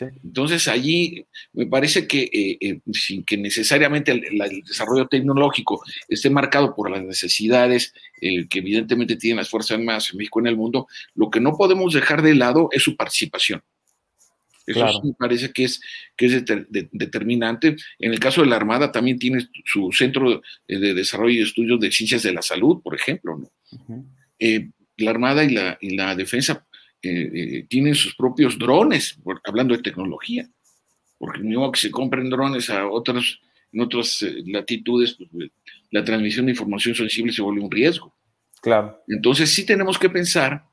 Entonces 0.00 0.66
allí 0.66 1.24
me 1.52 1.66
parece 1.66 2.06
que 2.08 2.80
sin 2.92 3.24
que 3.24 3.36
necesariamente 3.36 4.10
el, 4.12 4.62
desarrollo 4.66 5.06
tecnológico 5.06 5.82
esté 6.08 6.30
marcado 6.30 6.74
por 6.74 6.90
las 6.90 7.02
necesidades 7.04 7.92
que 8.20 8.58
evidentemente 8.58 9.16
tienen 9.16 9.38
las 9.38 9.50
Fuerzas 9.50 9.78
Armadas 9.78 10.10
en 10.10 10.18
México 10.18 10.40
en 10.40 10.46
el 10.48 10.56
mundo, 10.56 10.88
lo 11.14 11.30
que 11.30 11.40
no 11.40 11.56
podemos 11.56 11.92
dejar 11.92 12.22
de 12.22 12.34
lado 12.34 12.68
es 12.72 12.82
su 12.82 12.96
participación. 12.96 13.62
Eso 14.66 15.02
me 15.02 15.12
parece 15.12 15.52
que 15.52 15.64
es, 15.64 15.80
que 16.16 16.26
es 16.26 16.44
determinante. 16.92 17.76
En 17.98 18.12
el 18.12 18.18
caso 18.18 18.40
de 18.40 18.46
la 18.46 18.56
Armada 18.56 18.90
también 18.90 19.18
tiene 19.18 19.46
su 19.64 19.92
centro 19.92 20.42
de 20.66 20.94
desarrollo 20.94 21.34
y 21.34 21.42
estudios 21.42 21.78
de 21.80 21.92
ciencias 21.92 22.22
de 22.22 22.32
la 22.32 22.42
salud, 22.42 22.80
por 22.82 22.94
ejemplo. 22.94 23.36
¿no? 23.36 24.06
Eh, 24.38 24.70
la 24.96 25.10
Armada 25.10 25.44
y 25.44 25.50
la, 25.50 25.76
y 25.80 25.96
la 25.96 26.14
Defensa 26.14 26.66
eh, 27.04 27.30
eh, 27.34 27.66
tienen 27.68 27.94
sus 27.94 28.14
propios 28.14 28.58
drones, 28.58 29.18
hablando 29.44 29.76
de 29.76 29.82
tecnología, 29.82 30.48
porque 31.18 31.40
no 31.42 31.70
que 31.70 31.80
se 31.80 31.90
compren 31.90 32.30
drones 32.30 32.70
a 32.70 32.88
otras, 32.88 33.38
en 33.72 33.80
otras 33.80 34.24
latitudes, 34.46 35.16
pues, 35.30 35.50
la 35.90 36.04
transmisión 36.04 36.46
de 36.46 36.52
información 36.52 36.94
sensible 36.94 37.32
se 37.32 37.42
vuelve 37.42 37.62
un 37.62 37.70
riesgo. 37.70 38.14
Claro. 38.60 39.02
Entonces 39.08 39.50
sí 39.52 39.66
tenemos 39.66 39.98
que 39.98 40.10
pensar 40.10 40.64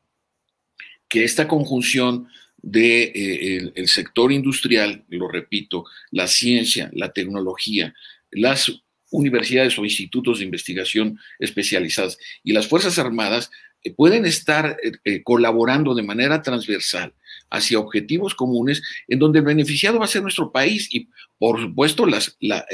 que 1.09 1.23
esta 1.25 1.47
conjunción 1.47 2.27
de 2.61 3.03
eh, 3.03 3.71
el, 3.75 3.87
sector 3.87 4.31
industrial, 4.31 5.03
lo 5.09 5.27
repito, 5.27 5.85
la 6.11 6.27
ciencia, 6.27 6.89
la 6.93 7.11
tecnología, 7.11 7.93
las 8.31 8.71
universidades 9.09 9.77
o 9.77 9.83
institutos 9.83 10.39
de 10.39 10.45
investigación 10.45 11.19
especializadas 11.39 12.17
y 12.43 12.53
las 12.53 12.67
Fuerzas 12.67 12.97
Armadas 12.97 13.51
eh, 13.51 13.55
pueden 13.97 14.25
estar 14.25 14.77
eh, 14.83 15.23
colaborando 15.23 15.95
de 15.95 16.03
manera 16.03 16.41
transversal 16.41 17.13
hacia 17.49 17.79
objetivos 17.79 18.35
comunes 18.35 18.81
en 19.07 19.19
donde 19.19 19.39
el 19.39 19.45
beneficiado 19.45 19.99
va 19.99 20.05
a 20.05 20.07
ser 20.07 20.21
nuestro 20.21 20.51
país 20.51 20.87
y, 20.91 21.09
por 21.37 21.59
supuesto, 21.59 22.05
las, 22.05 22.37
la, 22.39 22.65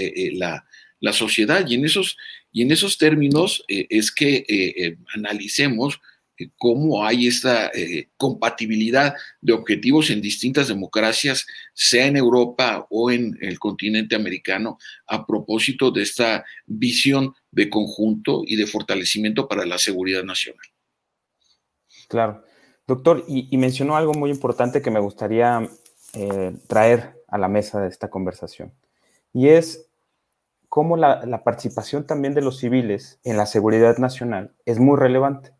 la 1.00 1.14
sociedad. 1.14 1.66
Y 1.68 1.76
en 1.76 1.86
esos, 1.86 2.18
y 2.52 2.62
en 2.62 2.72
esos 2.72 2.98
términos 2.98 3.64
eh, 3.68 3.88
es 3.90 4.12
que 4.12 4.38
eh, 4.38 4.46
eh, 4.50 4.98
analicemos 5.14 6.00
cómo 6.60 7.04
hay 7.04 7.26
esta 7.26 7.72
compatibilidad 8.16 9.16
de 9.42 9.54
objetivos 9.54 10.12
en 10.12 10.22
distintas 10.22 10.68
democracias, 10.68 11.48
sea 11.74 12.06
en 12.06 12.16
Europa 12.16 12.86
o 12.92 13.10
en 13.10 13.36
el 13.42 13.58
continente 13.58 14.16
americano, 14.16 14.78
a 15.08 15.26
propósito 15.26 15.90
de 15.90 16.04
esta 16.04 16.46
visión 16.68 17.34
de 17.50 17.72
conjunto 17.72 18.44
y 18.46 18.56
de 18.56 18.68
fortalecimiento 18.68 19.48
para 19.48 19.66
la 19.66 19.80
seguridad 19.80 20.24
nacional. 20.24 20.62
Claro. 22.08 22.44
Doctor, 22.88 23.24
y, 23.28 23.56
mencionó 23.58 23.98
algo 23.98 24.14
muy 24.14 24.30
importante 24.30 24.82
que 24.82 24.92
me 24.92 25.00
gustaría 25.00 25.68
traer 26.68 27.22
a 27.28 27.38
la 27.38 27.50
mesa 27.50 27.82
de 27.82 27.90
esta 27.90 28.10
conversación, 28.10 28.74
y 29.34 29.50
es 29.50 29.88
cómo 30.70 30.98
la, 30.98 31.44
participación 31.44 32.06
también 32.06 32.34
de 32.34 32.42
los 32.42 32.60
civiles 32.60 33.20
en 33.24 33.38
la 33.38 33.46
seguridad 33.46 33.98
nacional 33.98 34.54
es 34.66 34.80
muy 34.80 34.98
relevante. 34.98 35.52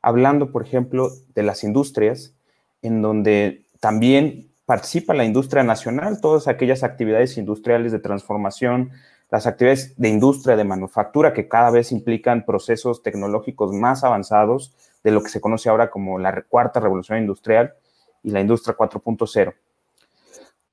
Hablando, 0.00 0.50
por 0.50 0.62
ejemplo, 0.64 1.10
de 1.34 1.42
las 1.42 1.62
industrias, 1.62 2.34
en 2.82 3.02
donde 3.02 3.66
también 3.80 4.50
participa 4.66 5.14
la 5.14 5.24
industria 5.24 5.62
nacional, 5.62 6.20
todas 6.20 6.48
aquellas 6.48 6.82
actividades 6.82 7.36
industriales 7.36 7.92
de 7.92 7.98
transformación, 7.98 8.90
las 9.30 9.46
actividades 9.46 9.96
de 9.96 10.08
industria, 10.08 10.56
de 10.56 10.64
manufactura, 10.64 11.32
que 11.32 11.48
cada 11.48 11.70
vez 11.70 11.92
implican 11.92 12.44
procesos 12.44 13.02
tecnológicos 13.02 13.72
más 13.72 14.04
avanzados 14.04 14.74
de 15.02 15.10
lo 15.10 15.22
que 15.22 15.28
se 15.28 15.40
conoce 15.40 15.68
ahora 15.68 15.90
como 15.90 16.18
la 16.18 16.42
cuarta 16.42 16.80
revolución 16.80 17.18
industrial 17.18 17.74
y 18.22 18.30
la 18.30 18.40
industria 18.40 18.76
4.0. 18.76 19.54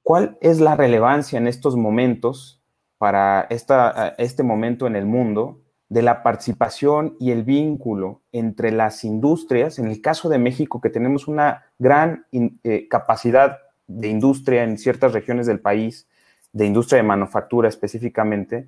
¿Cuál 0.03 0.37
es 0.41 0.59
la 0.59 0.75
relevancia 0.75 1.37
en 1.37 1.47
estos 1.47 1.75
momentos 1.75 2.61
para 2.97 3.47
esta, 3.49 4.15
este 4.17 4.43
momento 4.43 4.87
en 4.87 4.95
el 4.95 5.05
mundo 5.05 5.61
de 5.87 6.01
la 6.01 6.21
participación 6.23 7.15
y 7.19 7.31
el 7.31 7.43
vínculo 7.43 8.21
entre 8.31 8.71
las 8.71 9.03
industrias? 9.03 9.79
En 9.79 9.87
el 9.87 10.01
caso 10.01 10.29
de 10.29 10.39
México, 10.39 10.81
que 10.81 10.89
tenemos 10.89 11.27
una 11.27 11.65
gran 11.77 12.25
eh, 12.31 12.87
capacidad 12.87 13.59
de 13.87 14.07
industria 14.07 14.63
en 14.63 14.77
ciertas 14.77 15.13
regiones 15.13 15.47
del 15.47 15.59
país, 15.59 16.07
de 16.53 16.65
industria 16.65 16.97
de 16.97 17.07
manufactura 17.07 17.69
específicamente, 17.69 18.67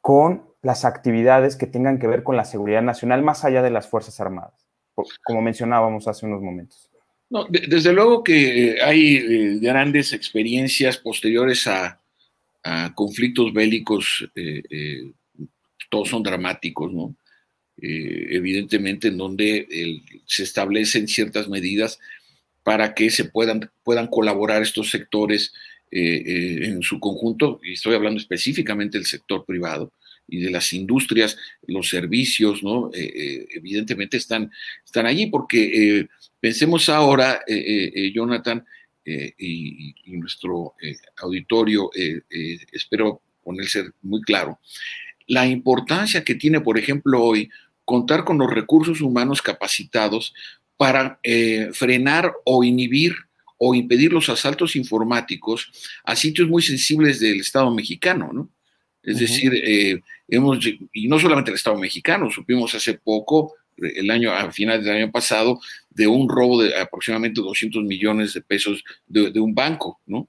con 0.00 0.44
las 0.60 0.84
actividades 0.84 1.56
que 1.56 1.66
tengan 1.66 1.98
que 1.98 2.06
ver 2.06 2.22
con 2.22 2.36
la 2.36 2.44
seguridad 2.44 2.82
nacional 2.82 3.22
más 3.22 3.44
allá 3.44 3.62
de 3.62 3.70
las 3.70 3.88
Fuerzas 3.88 4.20
Armadas, 4.20 4.63
como 5.24 5.42
mencionábamos 5.42 6.06
hace 6.08 6.26
unos 6.26 6.40
momentos. 6.40 6.88
No, 7.30 7.46
desde 7.50 7.92
luego 7.92 8.22
que 8.22 8.70
eh, 8.70 8.82
hay 8.82 9.16
eh, 9.16 9.58
grandes 9.60 10.12
experiencias 10.12 10.98
posteriores 10.98 11.66
a, 11.66 12.00
conflictos 12.94 13.52
bélicos, 13.52 14.26
eh, 14.34 15.12
todos 15.90 16.08
son 16.08 16.22
dramáticos, 16.22 16.90
¿no? 16.90 17.14
evidentemente 17.76 19.08
en 19.08 19.18
donde 19.18 20.00
se 20.24 20.44
establecen 20.44 21.06
ciertas 21.06 21.46
medidas 21.46 21.98
para 22.62 22.94
que 22.94 23.10
se 23.10 23.26
puedan, 23.26 23.70
puedan 23.82 24.06
colaborar 24.06 24.62
estos 24.62 24.90
sectores 24.90 25.52
eh, 25.96 26.24
eh, 26.26 26.66
en 26.66 26.82
su 26.82 26.98
conjunto, 26.98 27.60
y 27.62 27.74
estoy 27.74 27.94
hablando 27.94 28.18
específicamente 28.18 28.98
del 28.98 29.06
sector 29.06 29.44
privado 29.44 29.92
y 30.26 30.40
de 30.40 30.50
las 30.50 30.72
industrias, 30.72 31.36
los 31.66 31.88
servicios, 31.88 32.62
¿no? 32.62 32.90
Eh, 32.94 33.46
evidentemente 33.50 34.16
están, 34.16 34.50
están 34.84 35.06
allí 35.06 35.26
porque 35.26 36.06
pensemos 36.40 36.88
ahora, 36.88 37.42
Jonathan, 38.12 38.64
y, 39.06 39.94
y, 40.04 40.16
nuestro 40.16 40.74
auditorio, 41.18 41.90
espero 42.72 43.20
ponerse 43.42 43.90
muy 44.00 44.22
claro, 44.22 44.58
la 45.26 45.46
importancia 45.46 46.24
que 46.24 46.34
tiene, 46.34 46.60
por 46.60 46.78
ejemplo, 46.78 47.22
hoy 47.22 47.50
contar 47.84 48.24
con 48.24 48.38
los 48.38 48.50
recursos 48.50 49.02
humanos 49.02 49.42
capacitados 49.42 50.32
para 50.78 51.20
frenar 51.72 52.32
o 52.44 52.64
inhibir 52.64 53.14
o 53.58 53.74
impedir 53.74 54.12
los 54.12 54.28
asaltos 54.28 54.76
informáticos 54.76 55.70
a 56.04 56.16
sitios 56.16 56.48
muy 56.48 56.62
sensibles 56.62 57.20
del 57.20 57.40
Estado 57.40 57.70
mexicano, 57.72 58.30
¿no? 58.32 58.50
Es 59.04 59.18
decir, 59.18 59.52
eh, 59.54 60.00
hemos, 60.28 60.58
y 60.92 61.08
no 61.08 61.18
solamente 61.18 61.50
el 61.50 61.56
Estado 61.56 61.78
mexicano, 61.78 62.30
supimos 62.30 62.74
hace 62.74 62.94
poco, 62.94 63.54
el 63.76 64.10
año, 64.10 64.32
a 64.32 64.50
finales 64.52 64.84
del 64.84 64.96
año 64.96 65.10
pasado, 65.10 65.60
de 65.90 66.06
un 66.06 66.28
robo 66.28 66.62
de 66.62 66.76
aproximadamente 66.76 67.40
200 67.40 67.82
millones 67.84 68.32
de 68.34 68.40
pesos 68.40 68.84
de, 69.06 69.38
un 69.40 69.54
banco, 69.54 70.00
¿no? 70.06 70.28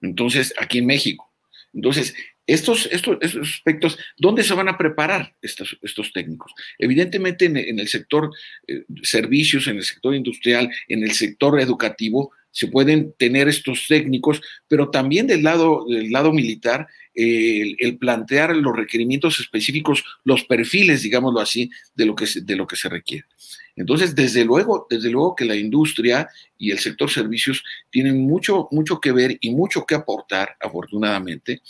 Entonces, 0.00 0.54
aquí 0.58 0.78
en 0.78 0.86
México. 0.86 1.30
Entonces, 1.72 2.14
estos, 2.46 2.86
estos, 2.90 3.18
aspectos, 3.40 3.98
¿dónde 4.18 4.42
se 4.42 4.54
van 4.54 4.68
a 4.68 4.76
preparar 4.76 5.34
estos, 5.40 5.78
estos 5.80 6.12
técnicos? 6.12 6.52
Evidentemente 6.78 7.46
en, 7.46 7.56
el 7.56 7.88
sector 7.88 8.30
eh, 8.66 8.84
servicios, 9.02 9.68
en 9.68 9.76
el 9.76 9.84
sector 9.84 10.14
industrial, 10.14 10.70
en 10.88 11.04
el 11.04 11.12
sector 11.12 11.60
educativo, 11.60 12.32
se 12.52 12.68
pueden 12.68 13.14
tener 13.18 13.48
estos 13.48 13.86
técnicos, 13.88 14.40
pero 14.68 14.90
también 14.90 15.26
del 15.26 15.42
lado, 15.42 15.84
del 15.88 16.12
lado 16.12 16.32
militar, 16.32 16.86
el, 17.14 17.98
plantear 17.98 18.54
los 18.56 18.76
requerimientos 18.76 19.40
específicos, 19.40 20.04
los 20.24 20.44
perfiles, 20.44 21.02
digámoslo 21.02 21.40
así, 21.40 21.70
de 21.94 22.06
lo 22.06 22.14
que 22.14 22.26
se, 22.26 22.42
de 22.42 22.56
lo 22.56 22.66
que 22.66 22.76
se 22.76 22.88
requiere. 22.88 23.26
Entonces, 23.74 24.14
desde 24.14 24.44
luego, 24.44 24.86
desde 24.88 25.10
luego 25.10 25.34
que 25.34 25.46
la 25.46 25.56
industria 25.56 26.28
y 26.58 26.70
el 26.70 26.78
sector 26.78 27.10
servicios 27.10 27.64
tienen 27.90 28.20
mucho, 28.22 28.68
mucho 28.70 29.00
que 29.00 29.12
ver 29.12 29.38
y 29.40 29.50
mucho 29.50 29.84
que 29.86 29.94
aportar, 29.94 30.56
afortunadamente, 30.60 31.62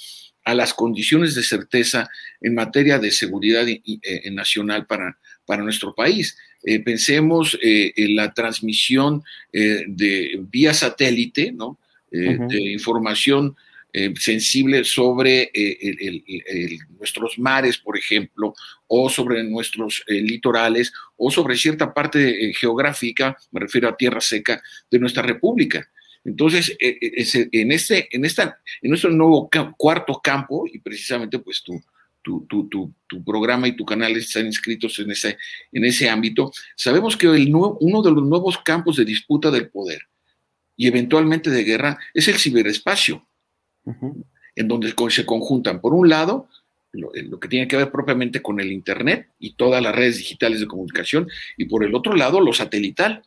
a 0.45 0.55
las 0.55 0.75
condiciones 0.75 1.37
de 1.37 1.45
certeza 1.45 2.11
en 2.41 2.55
materia 2.55 2.99
de 2.99 3.13
seguridad 3.13 3.67
eh, 3.69 4.31
nacional 4.33 4.87
para, 4.87 5.17
para 5.47 5.63
nuestro 5.63 5.95
país. 5.95 6.37
Eh, 6.65 6.81
pensemos 6.81 7.59
eh, 7.63 7.93
en 7.97 8.15
la 8.17 8.33
transmisión 8.33 9.23
eh, 9.53 9.85
de 9.87 10.41
vía 10.51 10.73
satélite, 10.75 11.53
¿no? 11.53 11.79
de 12.11 12.73
información 12.73 13.57
sensible 14.21 14.85
sobre 14.85 15.51
nuestros 16.99 17.39
mares, 17.39 17.79
por 17.79 17.97
ejemplo, 17.97 18.55
o 18.87 19.09
sobre 19.09 19.43
nuestros 19.45 20.05
litorales, 20.07 20.93
o 21.17 21.31
sobre 21.31 21.57
cierta 21.57 21.95
parte 21.95 22.53
geográfica, 22.53 23.35
me 23.51 23.61
refiero 23.61 23.89
a 23.89 23.97
tierra 23.97 24.21
seca, 24.21 24.63
de 24.91 24.99
nuestra 24.99 25.23
república. 25.23 25.89
Entonces, 26.23 26.77
en, 26.79 27.73
este, 27.73 28.15
en, 28.15 28.27
esta, 28.27 28.59
en 28.83 28.91
nuestro 28.91 29.09
nuevo 29.09 29.49
cuarto 29.79 30.21
campo, 30.23 30.67
y 30.71 30.79
precisamente 30.79 31.39
pues 31.39 31.63
tú, 31.63 31.83
tu, 32.23 32.47
tu, 32.47 32.69
tu, 33.07 33.25
programa 33.25 33.69
y 33.69 33.77
tu 33.77 33.85
canal 33.85 34.17
están 34.17 34.47
inscritos 34.47 34.99
en 34.99 35.11
ese, 35.11 35.37
en 35.73 35.85
ese 35.85 36.09
ámbito, 36.09 36.51
sabemos 36.77 37.17
que 37.17 37.27
el 37.27 37.55
uno 37.55 38.03
de 38.03 38.11
los 38.11 38.25
nuevos 38.25 38.59
campos 38.59 38.97
de 38.97 39.05
disputa 39.05 39.51
del 39.51 39.69
poder 39.69 40.03
y 40.77 40.87
eventualmente 40.87 41.51
de 41.51 41.65
guerra 41.65 41.99
es 42.15 42.29
el 42.29 42.39
ciberespacio, 42.39 43.27
en 44.55 44.69
donde 44.69 44.95
se 45.11 45.27
conjuntan, 45.27 45.81
por 45.81 45.95
un 45.95 46.09
lado, 46.09 46.49
lo, 46.93 47.11
lo, 47.15 47.41
que 47.41 47.49
tiene 47.49 47.69
que 47.69 47.77
ver 47.77 47.91
propiamente 47.91 48.43
con 48.43 48.61
el 48.61 48.73
Internet 48.73 49.29
y 49.39 49.55
todas 49.55 49.83
las 49.83 49.95
redes 49.95 50.19
digitales 50.19 50.61
de 50.61 50.67
comunicación, 50.67 51.29
y 51.57 51.67
por 51.67 51.85
el 51.85 51.95
otro 51.95 52.15
lado, 52.15 52.41
lo 52.41 52.53
satelital. 52.53 53.23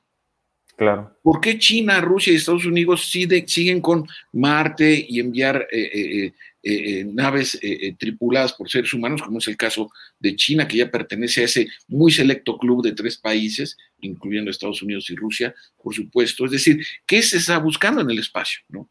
Claro. 0.76 1.18
¿Por 1.24 1.40
qué 1.40 1.58
China, 1.58 2.02
Rusia 2.02 2.34
y 2.34 2.36
Estados 2.36 2.66
Unidos 2.66 3.10
siguen 3.10 3.80
con 3.80 4.06
Marte 4.34 5.06
y 5.08 5.20
enviar 5.20 5.68
eh, 5.72 5.90
eh, 5.94 6.34
eh, 6.68 7.06
naves 7.06 7.60
tripuladas 8.00 8.54
por 8.54 8.70
seres 8.70 8.92
humanos, 8.92 9.22
como 9.22 9.38
es 9.38 9.48
el 9.48 9.56
caso 9.56 9.92
de 10.20 10.36
China, 10.36 10.68
que 10.68 10.78
ya 10.78 10.90
pertenece 10.90 11.42
a 11.42 11.46
ese 11.46 11.68
muy 11.88 12.12
selecto 12.12 12.58
club 12.58 12.84
de 12.84 12.94
tres 12.94 13.18
países, 13.18 13.78
incluyendo 14.02 14.50
Estados 14.50 14.82
Unidos 14.82 15.10
y 15.12 15.16
Rusia, 15.16 15.54
por 15.82 15.94
supuesto? 15.94 16.46
Es 16.46 16.52
decir, 16.52 16.84
¿qué 17.06 17.22
se 17.22 17.38
está 17.38 17.60
buscando 17.60 18.02
en 18.02 18.10
el 18.10 18.20
espacio? 18.20 18.62
¿no? 18.70 18.90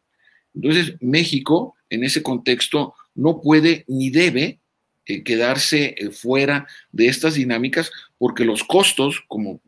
Entonces, 0.55 0.95
México, 1.01 1.75
en 1.91 2.05
ese 2.05 2.23
contexto, 2.23 2.95
no 3.15 3.41
puede 3.41 3.85
ni 3.89 4.11
debe 4.11 4.61
quedarse 5.05 5.95
fuera 6.13 6.67
de 6.91 7.09
estas 7.09 7.35
dinámicas 7.35 7.91
porque 8.17 8.45
los 8.45 8.65
costos, 8.65 9.23
como 9.29 9.61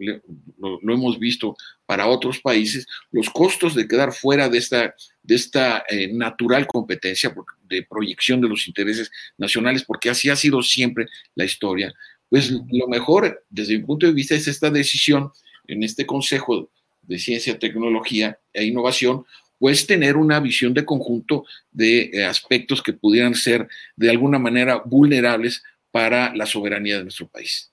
lo, 0.59 0.81
hemos 0.83 1.19
visto 1.19 1.57
para 1.87 2.09
otros 2.09 2.40
países, 2.40 2.87
los 3.12 3.31
costos 3.31 3.75
de 3.75 3.87
quedar 3.87 4.12
fuera 4.12 4.49
de 4.49 4.59
esta, 4.59 4.94
de 5.22 5.35
esta 5.35 5.85
eh, 5.88 6.12
natural 6.12 6.66
competencia 6.66 7.35
de 7.62 7.83
proyección 7.85 8.40
de 8.40 8.49
los 8.49 8.66
intereses 8.66 9.11
nacionales, 9.38 9.85
porque 9.85 10.11
así 10.11 10.29
ha 10.29 10.37
sido 10.37 10.62
siempre 10.62 11.07
la 11.35 11.44
historia, 11.44 11.94
pues 12.29 12.51
lo 12.51 12.88
mejor 12.88 13.44
desde 13.49 13.79
mi 13.79 13.85
punto 13.85 14.07
de 14.07 14.12
vista 14.12 14.35
es 14.35 14.49
esta 14.49 14.70
decisión 14.70 15.31
en 15.66 15.83
este 15.83 16.07
Consejo 16.07 16.70
de 17.03 17.18
Ciencia, 17.18 17.59
Tecnología 17.59 18.38
e 18.53 18.64
Innovación, 18.64 19.25
pues 19.59 19.87
tener 19.87 20.16
una 20.16 20.40
visión 20.40 20.75
de 20.75 20.85
conjunto 20.85 21.44
de 21.70 22.11
eh, 22.12 22.25
aspectos 22.25 22.83
que 22.83 22.92
pudieran 22.92 23.35
ser 23.35 23.68
de 23.94 24.11
alguna 24.11 24.38
manera 24.38 24.83
vulnerables 24.85 25.62
para 25.90 26.35
la 26.35 26.46
soberanía 26.46 26.99
de 26.99 27.05
nuestro 27.05 27.29
país. 27.29 27.72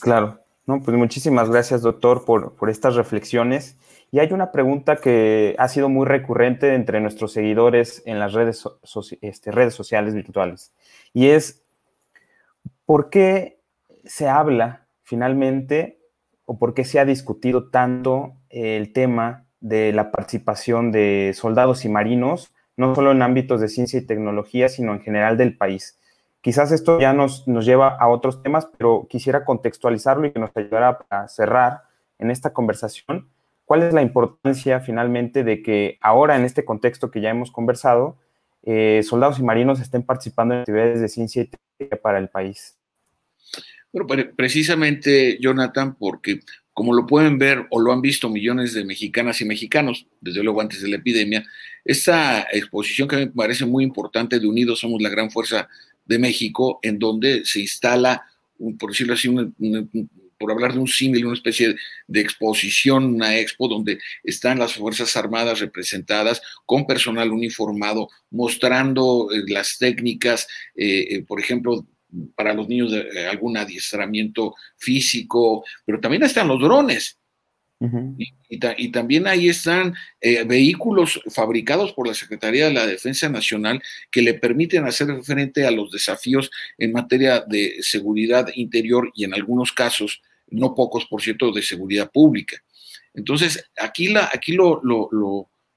Claro, 0.00 0.41
no, 0.66 0.80
pues 0.82 0.96
muchísimas 0.96 1.50
gracias, 1.50 1.82
doctor, 1.82 2.24
por, 2.24 2.70
estas 2.70 2.94
reflexiones. 2.94 3.76
Y 4.12 4.20
hay 4.20 4.32
una 4.32 4.52
pregunta 4.52 4.96
que 4.96 5.56
ha 5.58 5.68
sido 5.68 5.88
muy 5.88 6.06
recurrente 6.06 6.74
entre 6.74 7.00
nuestros 7.00 7.32
seguidores 7.32 8.02
en 8.06 8.18
las 8.20 8.32
redes, 8.32 8.64
este, 9.22 9.50
redes 9.50 9.74
sociales 9.74 10.14
virtuales. 10.14 10.72
Y 11.12 11.28
es, 11.28 11.62
¿por 12.84 13.10
qué 13.10 13.58
se 14.04 14.28
habla 14.28 14.86
finalmente 15.02 15.98
o 16.44 16.58
por 16.58 16.74
qué 16.74 16.84
se 16.84 17.00
ha 17.00 17.04
discutido 17.04 17.70
tanto 17.70 18.34
el 18.50 18.92
tema 18.92 19.46
de 19.60 19.92
la 19.92 20.10
participación 20.10 20.92
de 20.92 21.32
soldados 21.34 21.84
y 21.84 21.88
marinos, 21.88 22.52
no 22.76 22.94
solo 22.94 23.12
en 23.12 23.22
ámbitos 23.22 23.60
de 23.60 23.68
ciencia 23.68 23.98
y 23.98 24.06
tecnología, 24.06 24.68
sino 24.68 24.92
en 24.92 25.00
general 25.00 25.36
del 25.36 25.56
país? 25.56 25.98
Quizás 26.42 26.72
esto 26.72 27.00
ya 27.00 27.12
nos, 27.12 27.46
nos 27.46 27.64
lleva 27.64 27.96
a 27.96 28.08
otros 28.08 28.42
temas, 28.42 28.68
pero 28.76 29.06
quisiera 29.08 29.44
contextualizarlo 29.44 30.26
y 30.26 30.32
que 30.32 30.40
nos 30.40 30.50
ayudara 30.56 30.98
a 31.08 31.28
cerrar 31.28 31.84
en 32.18 32.30
esta 32.30 32.52
conversación. 32.52 33.28
¿Cuál 33.64 33.84
es 33.84 33.94
la 33.94 34.02
importancia 34.02 34.80
finalmente 34.80 35.44
de 35.44 35.62
que 35.62 35.98
ahora 36.00 36.36
en 36.36 36.44
este 36.44 36.64
contexto 36.64 37.12
que 37.12 37.20
ya 37.20 37.30
hemos 37.30 37.52
conversado, 37.52 38.18
eh, 38.64 39.02
soldados 39.04 39.38
y 39.38 39.44
marinos 39.44 39.80
estén 39.80 40.02
participando 40.02 40.54
en 40.54 40.60
actividades 40.60 41.00
de 41.00 41.08
ciencia 41.08 41.42
y 41.42 41.46
tecnología 41.46 42.02
para 42.02 42.18
el 42.18 42.28
país? 42.28 42.76
Bueno, 43.92 44.24
precisamente, 44.34 45.38
Jonathan, 45.40 45.94
porque 45.94 46.40
como 46.72 46.94
lo 46.94 47.06
pueden 47.06 47.38
ver 47.38 47.66
o 47.70 47.78
lo 47.78 47.92
han 47.92 48.00
visto 48.00 48.28
millones 48.28 48.74
de 48.74 48.84
mexicanas 48.84 49.40
y 49.40 49.44
mexicanos, 49.44 50.06
desde 50.20 50.42
luego 50.42 50.60
antes 50.60 50.82
de 50.82 50.88
la 50.88 50.96
epidemia, 50.96 51.44
esta 51.84 52.42
exposición 52.52 53.06
que 53.06 53.16
me 53.16 53.26
parece 53.28 53.66
muy 53.66 53.84
importante 53.84 54.40
de 54.40 54.46
Unidos 54.46 54.80
Somos 54.80 55.02
la 55.02 55.10
Gran 55.10 55.30
Fuerza 55.30 55.68
de 56.04 56.18
México, 56.18 56.78
en 56.82 56.98
donde 56.98 57.44
se 57.44 57.60
instala, 57.60 58.24
por 58.78 58.90
decirlo 58.90 59.14
así, 59.14 59.28
por 60.42 60.50
hablar 60.50 60.72
de 60.72 60.80
un 60.80 60.88
símil, 60.88 61.26
una 61.26 61.36
especie 61.36 61.76
de 62.08 62.20
exposición, 62.20 63.04
una 63.14 63.38
expo 63.38 63.68
donde 63.68 64.00
están 64.24 64.58
las 64.58 64.74
Fuerzas 64.74 65.16
Armadas 65.16 65.60
representadas 65.60 66.42
con 66.66 66.84
personal 66.84 67.30
uniformado, 67.30 68.08
mostrando 68.30 69.28
eh, 69.30 69.44
las 69.46 69.78
técnicas, 69.78 70.48
eh, 70.74 71.06
eh, 71.10 71.22
por 71.22 71.38
ejemplo, 71.38 71.86
para 72.34 72.52
los 72.54 72.68
niños 72.68 72.90
de 72.90 73.26
algún 73.26 73.56
adiestramiento 73.56 74.54
físico, 74.76 75.64
pero 75.86 76.00
también 76.00 76.24
están 76.24 76.48
los 76.48 76.60
drones. 76.60 77.21
Y, 78.18 78.90
también 78.90 79.26
ahí 79.26 79.48
están 79.48 79.94
vehículos 80.20 81.20
fabricados 81.30 81.92
por 81.92 82.06
la 82.06 82.14
Secretaría 82.14 82.66
de 82.66 82.74
la 82.74 82.86
Defensa 82.86 83.28
Nacional 83.28 83.82
que 84.10 84.22
le 84.22 84.34
permiten 84.34 84.84
hacer 84.84 85.08
frente 85.22 85.66
a 85.66 85.70
los 85.70 85.90
desafíos 85.90 86.50
en 86.78 86.92
materia 86.92 87.40
de 87.40 87.76
seguridad 87.80 88.48
interior 88.54 89.10
y 89.14 89.24
en 89.24 89.34
algunos 89.34 89.72
casos 89.72 90.20
no 90.52 90.74
pocos, 90.74 91.06
por 91.06 91.22
cierto, 91.22 91.50
de 91.50 91.62
seguridad 91.62 92.10
pública. 92.10 92.62
Entonces, 93.14 93.70
aquí, 93.78 94.08
la, 94.08 94.30
aquí 94.32 94.52
lo, 94.52 94.80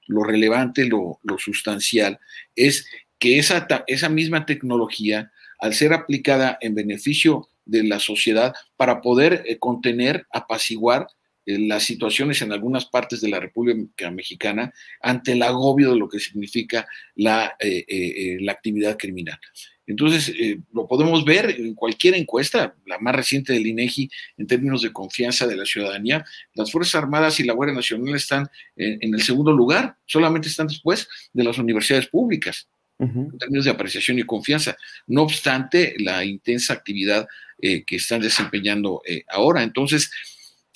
relevante, 0.08 0.84
lo, 0.84 1.18
sustancial, 1.38 2.18
es 2.54 2.86
que 3.18 3.38
esa, 3.38 3.66
esa 3.86 4.08
misma 4.08 4.46
tecnología, 4.46 5.32
al 5.58 5.74
ser 5.74 5.92
aplicada 5.92 6.58
en 6.60 6.74
beneficio 6.74 7.48
de 7.64 7.82
la 7.84 7.98
sociedad 7.98 8.54
para 8.76 9.00
poder 9.00 9.42
eh, 9.46 9.58
contener, 9.58 10.26
apaciguar 10.32 11.08
eh, 11.08 11.15
las 11.46 11.84
situaciones 11.84 12.42
en 12.42 12.52
algunas 12.52 12.86
partes 12.86 13.20
de 13.20 13.28
la 13.28 13.40
República 13.40 14.10
Mexicana 14.10 14.72
ante 15.00 15.32
el 15.32 15.42
agobio 15.42 15.92
de 15.92 15.98
lo 15.98 16.08
que 16.08 16.18
significa 16.18 16.86
la, 17.14 17.56
eh, 17.60 18.36
la 18.40 18.52
actividad 18.52 18.96
criminal. 18.98 19.38
Entonces, 19.86 20.34
eh, 20.36 20.58
lo 20.72 20.86
podemos 20.86 21.24
ver 21.24 21.50
en 21.50 21.74
cualquier 21.74 22.14
encuesta, 22.14 22.74
la 22.86 22.98
más 22.98 23.14
reciente 23.14 23.52
del 23.52 23.66
INEGI, 23.66 24.10
en 24.36 24.46
términos 24.46 24.82
de 24.82 24.92
confianza 24.92 25.46
de 25.46 25.56
la 25.56 25.64
ciudadanía. 25.64 26.24
Las 26.54 26.72
Fuerzas 26.72 26.96
Armadas 26.96 27.38
y 27.38 27.44
la 27.44 27.52
Guardia 27.52 27.74
Nacional 27.74 28.14
están 28.14 28.48
en, 28.74 29.14
el 29.14 29.22
segundo 29.22 29.52
lugar, 29.52 29.96
solamente 30.04 30.48
están 30.48 30.66
después 30.66 31.08
de 31.32 31.44
las 31.44 31.58
universidades 31.58 32.08
públicas, 32.08 32.68
en 32.98 33.36
términos 33.38 33.66
de 33.66 33.70
apreciación 33.70 34.18
y 34.18 34.22
confianza. 34.22 34.74
No 35.06 35.22
obstante, 35.22 35.94
la 35.98 36.24
intensa 36.24 36.72
actividad 36.72 37.28
eh, 37.60 37.84
que 37.84 37.96
están 37.96 38.22
desempeñando 38.22 39.02
eh, 39.06 39.22
ahora. 39.28 39.62
Entonces, 39.62 40.10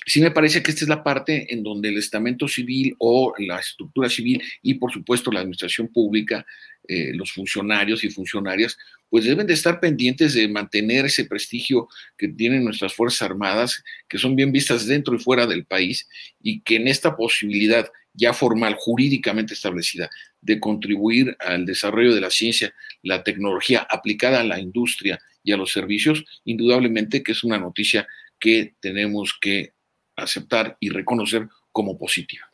sí 0.06 0.20
me 0.20 0.30
parece 0.30 0.62
que 0.62 0.70
esta 0.70 0.84
es 0.84 0.88
la 0.88 1.02
parte 1.02 1.52
en 1.52 1.62
donde 1.62 1.88
el 1.88 1.98
estamento 1.98 2.48
civil 2.48 2.94
o 2.98 3.34
la 3.38 3.58
estructura 3.58 4.08
civil 4.08 4.42
y 4.62 4.74
por 4.74 4.92
supuesto 4.92 5.30
la 5.30 5.40
administración 5.40 5.88
pública, 5.88 6.46
los 7.14 7.30
funcionarios 7.32 8.02
y 8.02 8.10
funcionarias, 8.10 8.76
pues 9.10 9.24
deben 9.24 9.46
de 9.46 9.54
estar 9.54 9.78
pendientes 9.78 10.34
de 10.34 10.48
mantener 10.48 11.04
ese 11.04 11.24
prestigio 11.24 11.88
que 12.16 12.28
tienen 12.28 12.64
nuestras 12.64 12.94
Fuerzas 12.94 13.22
Armadas, 13.22 13.84
que 14.08 14.18
son 14.18 14.34
bien 14.34 14.50
vistas 14.50 14.86
dentro 14.86 15.14
y 15.14 15.20
fuera 15.20 15.46
del 15.46 15.64
país, 15.64 16.08
y 16.42 16.62
que 16.62 16.76
en 16.76 16.88
esta 16.88 17.16
posibilidad 17.16 17.88
ya 18.14 18.32
formal, 18.32 18.74
jurídicamente 18.76 19.54
establecida, 19.54 20.10
de 20.40 20.58
contribuir 20.58 21.36
al 21.38 21.64
desarrollo 21.64 22.12
de 22.14 22.20
la 22.20 22.30
ciencia, 22.30 22.74
la 23.02 23.22
tecnología 23.22 23.86
aplicada 23.88 24.40
a 24.40 24.44
la 24.44 24.58
industria 24.58 25.20
y 25.44 25.52
a 25.52 25.56
los 25.56 25.70
servicios, 25.70 26.24
indudablemente 26.44 27.22
que 27.22 27.32
es 27.32 27.44
una 27.44 27.58
noticia 27.58 28.08
que 28.40 28.74
tenemos 28.80 29.36
que 29.40 29.74
aceptar 30.24 30.76
y 30.80 30.90
reconocer 30.90 31.48
como 31.72 31.96
positiva. 31.96 32.50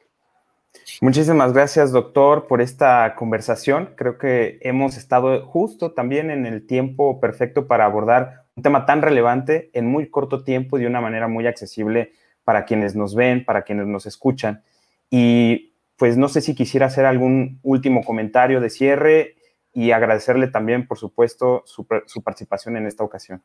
Muchísimas 1.00 1.52
gracias, 1.52 1.92
doctor, 1.92 2.46
por 2.46 2.60
esta 2.60 3.14
conversación. 3.16 3.90
Creo 3.96 4.18
que 4.18 4.58
hemos 4.62 4.96
estado 4.96 5.44
justo 5.46 5.92
también 5.92 6.30
en 6.30 6.46
el 6.46 6.66
tiempo 6.66 7.20
perfecto 7.20 7.66
para 7.66 7.84
abordar 7.84 8.44
un 8.54 8.62
tema 8.62 8.86
tan 8.86 9.02
relevante 9.02 9.70
en 9.74 9.86
muy 9.86 10.08
corto 10.08 10.42
tiempo 10.44 10.78
y 10.78 10.82
de 10.82 10.86
una 10.86 11.00
manera 11.00 11.28
muy 11.28 11.46
accesible 11.46 12.12
para 12.44 12.64
quienes 12.64 12.94
nos 12.94 13.14
ven, 13.14 13.44
para 13.44 13.62
quienes 13.62 13.86
nos 13.86 14.06
escuchan. 14.06 14.62
Y 15.10 15.74
pues 15.96 16.16
no 16.16 16.28
sé 16.28 16.40
si 16.40 16.54
quisiera 16.54 16.86
hacer 16.86 17.04
algún 17.04 17.58
último 17.62 18.02
comentario 18.02 18.60
de 18.60 18.70
cierre 18.70 19.36
y 19.72 19.90
agradecerle 19.90 20.48
también, 20.48 20.86
por 20.86 20.98
supuesto, 20.98 21.62
su, 21.66 21.86
participación 22.22 22.76
en 22.76 22.86
esta 22.86 23.04
ocasión. 23.04 23.42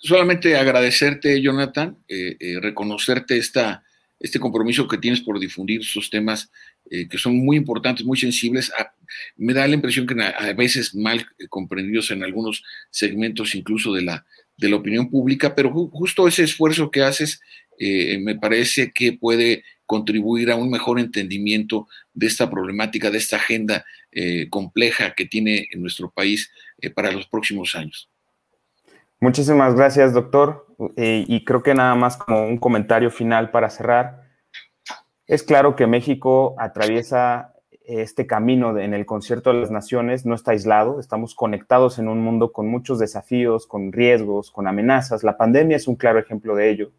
Solamente 0.00 0.56
agradecerte, 0.56 1.40
Jonathan, 1.40 1.96
eh, 2.08 2.36
eh, 2.38 2.60
reconocerte 2.60 3.36
esta 3.38 3.82
este 4.18 4.40
compromiso 4.40 4.88
que 4.88 4.96
tienes 4.96 5.20
por 5.20 5.38
difundir 5.38 5.82
estos 5.82 6.08
temas 6.08 6.50
eh, 6.90 7.06
que 7.06 7.18
son 7.18 7.36
muy 7.36 7.58
importantes, 7.58 8.06
muy 8.06 8.16
sensibles. 8.16 8.72
Ah, 8.78 8.94
me 9.36 9.52
da 9.52 9.68
la 9.68 9.74
impresión 9.74 10.06
que 10.06 10.14
a, 10.22 10.52
veces 10.54 10.94
mal 10.94 11.26
comprendidos 11.50 12.10
en 12.10 12.24
algunos 12.24 12.62
segmentos 12.90 13.54
incluso 13.54 13.92
de 13.92 14.02
la, 14.02 14.24
de 14.56 14.70
la 14.70 14.76
opinión 14.76 15.10
pública, 15.10 15.54
pero 15.54 15.70
justo 15.70 16.26
ese 16.26 16.44
esfuerzo 16.44 16.90
que 16.90 17.02
haces 17.02 17.40
me 17.78 18.36
parece 18.36 18.90
que 18.90 19.12
puede 19.12 19.64
contribuir 19.84 20.50
a 20.50 20.56
un 20.56 20.70
mejor 20.70 20.98
entendimiento 20.98 21.86
de 22.14 22.26
esta 22.26 22.48
problemática, 22.48 23.10
de 23.10 23.18
esta 23.18 23.36
agenda 23.36 23.84
compleja 24.48 25.14
que 25.14 25.26
tiene 25.26 25.68
en 25.70 25.82
nuestro 25.82 26.10
país 26.10 26.50
para 26.94 27.12
los 27.12 27.26
próximos 27.26 27.74
años. 27.74 28.08
Muchísimas 29.20 29.74
gracias, 29.74 30.12
doctor. 30.12 30.66
Eh, 30.96 31.24
y 31.26 31.44
creo 31.44 31.62
que 31.62 31.74
nada 31.74 31.94
más 31.94 32.16
como 32.16 32.46
un 32.46 32.58
comentario 32.58 33.10
final 33.10 33.50
para 33.50 33.70
cerrar. 33.70 34.22
Es 35.26 35.42
claro 35.42 35.74
que 35.74 35.86
México 35.86 36.54
atraviesa 36.58 37.54
este 37.86 38.26
camino 38.26 38.76
en 38.78 38.94
el 38.94 39.06
concierto 39.06 39.52
de 39.52 39.60
las 39.60 39.70
naciones, 39.70 40.26
no 40.26 40.34
está 40.34 40.50
aislado, 40.50 40.98
estamos 40.98 41.34
conectados 41.34 41.98
en 41.98 42.08
un 42.08 42.20
mundo 42.20 42.52
con 42.52 42.66
muchos 42.66 42.98
desafíos, 42.98 43.66
con 43.66 43.92
riesgos, 43.92 44.50
con 44.50 44.66
amenazas. 44.66 45.22
La 45.22 45.36
pandemia 45.36 45.76
es 45.76 45.86
un 45.86 45.94
claro 45.94 46.18
ejemplo 46.18 46.56
de 46.56 46.70
ello, 46.70 46.90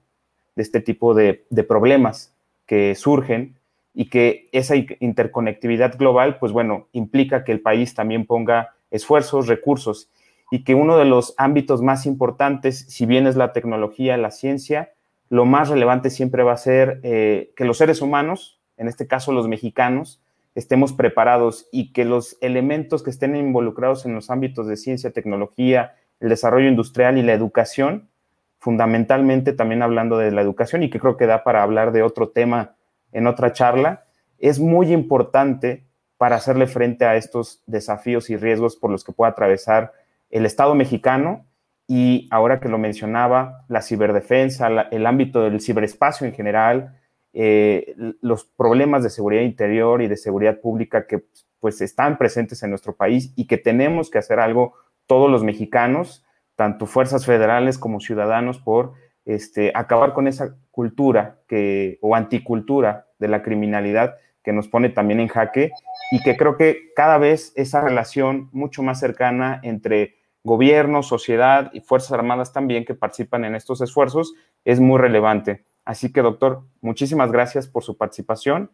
de 0.55 0.63
este 0.63 0.79
tipo 0.79 1.13
de, 1.13 1.45
de 1.49 1.63
problemas 1.63 2.33
que 2.65 2.95
surgen 2.95 3.57
y 3.93 4.09
que 4.09 4.47
esa 4.51 4.75
interconectividad 4.75 5.97
global, 5.97 6.37
pues 6.39 6.51
bueno, 6.51 6.87
implica 6.93 7.43
que 7.43 7.51
el 7.51 7.61
país 7.61 7.93
también 7.93 8.25
ponga 8.25 8.73
esfuerzos, 8.89 9.47
recursos 9.47 10.09
y 10.49 10.63
que 10.63 10.75
uno 10.75 10.97
de 10.97 11.05
los 11.05 11.33
ámbitos 11.37 11.81
más 11.81 12.05
importantes, 12.05 12.85
si 12.87 13.05
bien 13.05 13.27
es 13.27 13.35
la 13.35 13.53
tecnología, 13.53 14.17
la 14.17 14.31
ciencia, 14.31 14.93
lo 15.29 15.45
más 15.45 15.69
relevante 15.69 16.09
siempre 16.09 16.43
va 16.43 16.53
a 16.53 16.57
ser 16.57 16.99
eh, 17.03 17.51
que 17.55 17.65
los 17.65 17.77
seres 17.77 18.01
humanos, 18.01 18.61
en 18.77 18.87
este 18.87 19.07
caso 19.07 19.33
los 19.33 19.47
mexicanos, 19.47 20.21
estemos 20.55 20.93
preparados 20.93 21.67
y 21.71 21.91
que 21.91 22.05
los 22.05 22.37
elementos 22.41 23.03
que 23.03 23.09
estén 23.09 23.35
involucrados 23.35 24.05
en 24.05 24.15
los 24.15 24.29
ámbitos 24.29 24.67
de 24.67 24.77
ciencia, 24.77 25.11
tecnología, 25.11 25.95
el 26.19 26.29
desarrollo 26.29 26.67
industrial 26.67 27.17
y 27.17 27.23
la 27.23 27.33
educación, 27.33 28.09
fundamentalmente 28.57 29.53
también 29.53 29.83
hablando 29.83 30.17
de 30.17 30.31
la 30.31 30.41
educación 30.41 30.81
y 30.81 30.89
que 30.89 30.99
creo 30.99 31.17
que 31.17 31.27
da 31.27 31.43
para 31.43 31.61
hablar 31.61 31.91
de 31.91 32.01
otro 32.01 32.29
tema 32.29 32.75
en 33.11 33.27
otra 33.27 33.53
charla, 33.53 34.05
es 34.39 34.59
muy 34.59 34.91
importante 34.91 35.85
para 36.17 36.37
hacerle 36.37 36.67
frente 36.67 37.05
a 37.05 37.15
estos 37.15 37.61
desafíos 37.67 38.29
y 38.29 38.37
riesgos 38.37 38.75
por 38.75 38.89
los 38.89 39.03
que 39.03 39.11
pueda 39.11 39.31
atravesar 39.31 39.93
el 40.29 40.45
Estado 40.45 40.75
mexicano 40.75 41.45
y 41.87 42.27
ahora 42.31 42.59
que 42.59 42.69
lo 42.69 42.77
mencionaba, 42.77 43.65
la 43.69 43.81
ciberdefensa, 43.81 44.67
el 44.91 45.05
ámbito 45.05 45.41
del 45.41 45.61
ciberespacio 45.61 46.27
en 46.27 46.33
general, 46.33 46.99
eh, 47.33 47.95
los 48.21 48.45
problemas 48.45 49.03
de 49.03 49.09
seguridad 49.09 49.43
interior 49.43 50.01
y 50.01 50.07
de 50.07 50.17
seguridad 50.17 50.59
pública 50.59 51.07
que 51.07 51.23
pues 51.59 51.81
están 51.81 52.17
presentes 52.17 52.61
en 52.63 52.71
nuestro 52.71 52.95
país 52.95 53.31
y 53.35 53.47
que 53.47 53.57
tenemos 53.57 54.09
que 54.09 54.17
hacer 54.17 54.39
algo 54.39 54.73
todos 55.05 55.29
los 55.31 55.43
mexicanos, 55.43 56.25
tanto 56.55 56.85
fuerzas 56.85 57.25
federales 57.25 57.77
como 57.77 57.99
ciudadanos, 57.99 58.59
por 58.59 58.93
este, 59.25 59.71
acabar 59.75 60.13
con 60.13 60.27
esa 60.27 60.57
cultura 60.71 61.39
que, 61.47 61.99
o 62.01 62.15
anticultura 62.15 63.07
de 63.19 63.27
la 63.27 63.43
criminalidad 63.43 64.15
que 64.43 64.53
nos 64.53 64.67
pone 64.67 64.89
también 64.89 65.19
en 65.19 65.27
jaque 65.27 65.71
y 66.11 66.21
que 66.21 66.37
creo 66.37 66.55
que 66.57 66.93
cada 66.95 67.17
vez 67.17 67.51
esa 67.55 67.81
relación 67.81 68.49
mucho 68.51 68.83
más 68.83 68.99
cercana 68.99 69.59
entre 69.63 70.16
gobierno, 70.47 71.03
sociedad 71.03 71.69
y 71.73 71.81
Fuerzas 71.81 72.13
Armadas 72.13 72.51
también 72.53 72.85
que 72.85 72.95
participan 72.95 73.45
en 73.45 73.53
estos 73.53 73.81
esfuerzos 73.81 74.33
es 74.65 74.79
muy 74.79 74.99
relevante. 74.99 75.65
Así 75.85 76.11
que, 76.11 76.21
doctor, 76.21 76.63
muchísimas 76.81 77.31
gracias 77.31 77.67
por 77.67 77.83
su 77.83 77.95
participación 77.95 78.71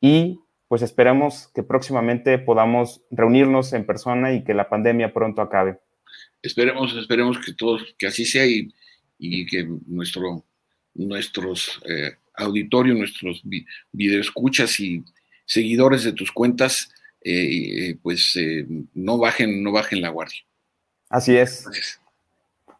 y 0.00 0.40
pues 0.68 0.82
esperemos 0.82 1.48
que 1.54 1.64
próximamente 1.64 2.38
podamos 2.38 3.02
reunirnos 3.10 3.72
en 3.72 3.84
persona 3.84 4.32
y 4.32 4.44
que 4.44 4.54
la 4.54 4.68
pandemia 4.68 5.12
pronto 5.12 5.42
acabe. 5.42 5.78
Esperemos, 6.42 6.96
esperemos 6.96 7.38
que 7.44 7.52
todos, 7.52 7.94
que 7.98 8.06
así 8.06 8.24
sea 8.24 8.46
y, 8.46 8.72
y 9.18 9.46
que 9.46 9.66
nuestro, 9.86 10.44
nuestros 10.94 11.80
eh, 11.88 12.16
auditorios, 12.36 12.96
nuestros 12.96 13.42
videoescuchas 13.92 14.80
y 14.80 15.04
seguidores 15.44 16.04
de 16.04 16.12
tus 16.12 16.32
cuentas, 16.32 16.90
eh, 17.22 17.90
eh, 17.90 17.96
pues 18.02 18.38
no 18.94 19.18
bajen, 19.18 19.62
no 19.62 19.72
bajen 19.72 20.00
la 20.00 20.10
guardia. 20.10 20.40
Así 21.14 21.36
es. 21.36 21.64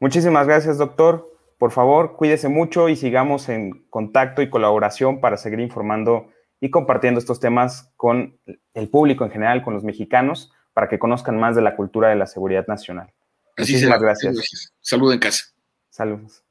Muchísimas 0.01 0.49
gracias, 0.49 0.77
doctor. 0.77 1.25
por 1.57 1.71
favor, 1.71 2.17
cuídese 2.17 2.49
mucho 2.49 2.89
y 2.89 2.97
sigamos 2.97 3.49
en 3.49 3.85
contacto 3.91 4.43
y 4.43 4.51
colaboración 4.51 5.21
para 5.21 5.37
seguir 5.37 5.61
informando 5.61 6.27
y 6.61 6.69
compartiendo 6.69 7.21
estos 7.21 7.39
temas 7.39 7.93
con 7.97 8.37
el 8.75 8.89
público 8.89 9.25
en 9.25 9.31
general, 9.31 9.63
con 9.63 9.73
los 9.73 9.85
mexicanos, 9.85 10.53
para 10.73 10.89
que 10.89 10.99
conozcan 10.99 11.39
más 11.39 11.55
de 11.55 11.63
la 11.63 11.77
cultura 11.77 12.09
de 12.09 12.17
la 12.17 12.27
seguridad 12.27 12.67
nacional. 12.67 13.13
Muchísimas 13.57 14.03
gracias. 14.03 14.73
Salud 14.81 15.13
en 15.13 15.21
casa. 15.21 15.45
Saludos. 15.91 16.44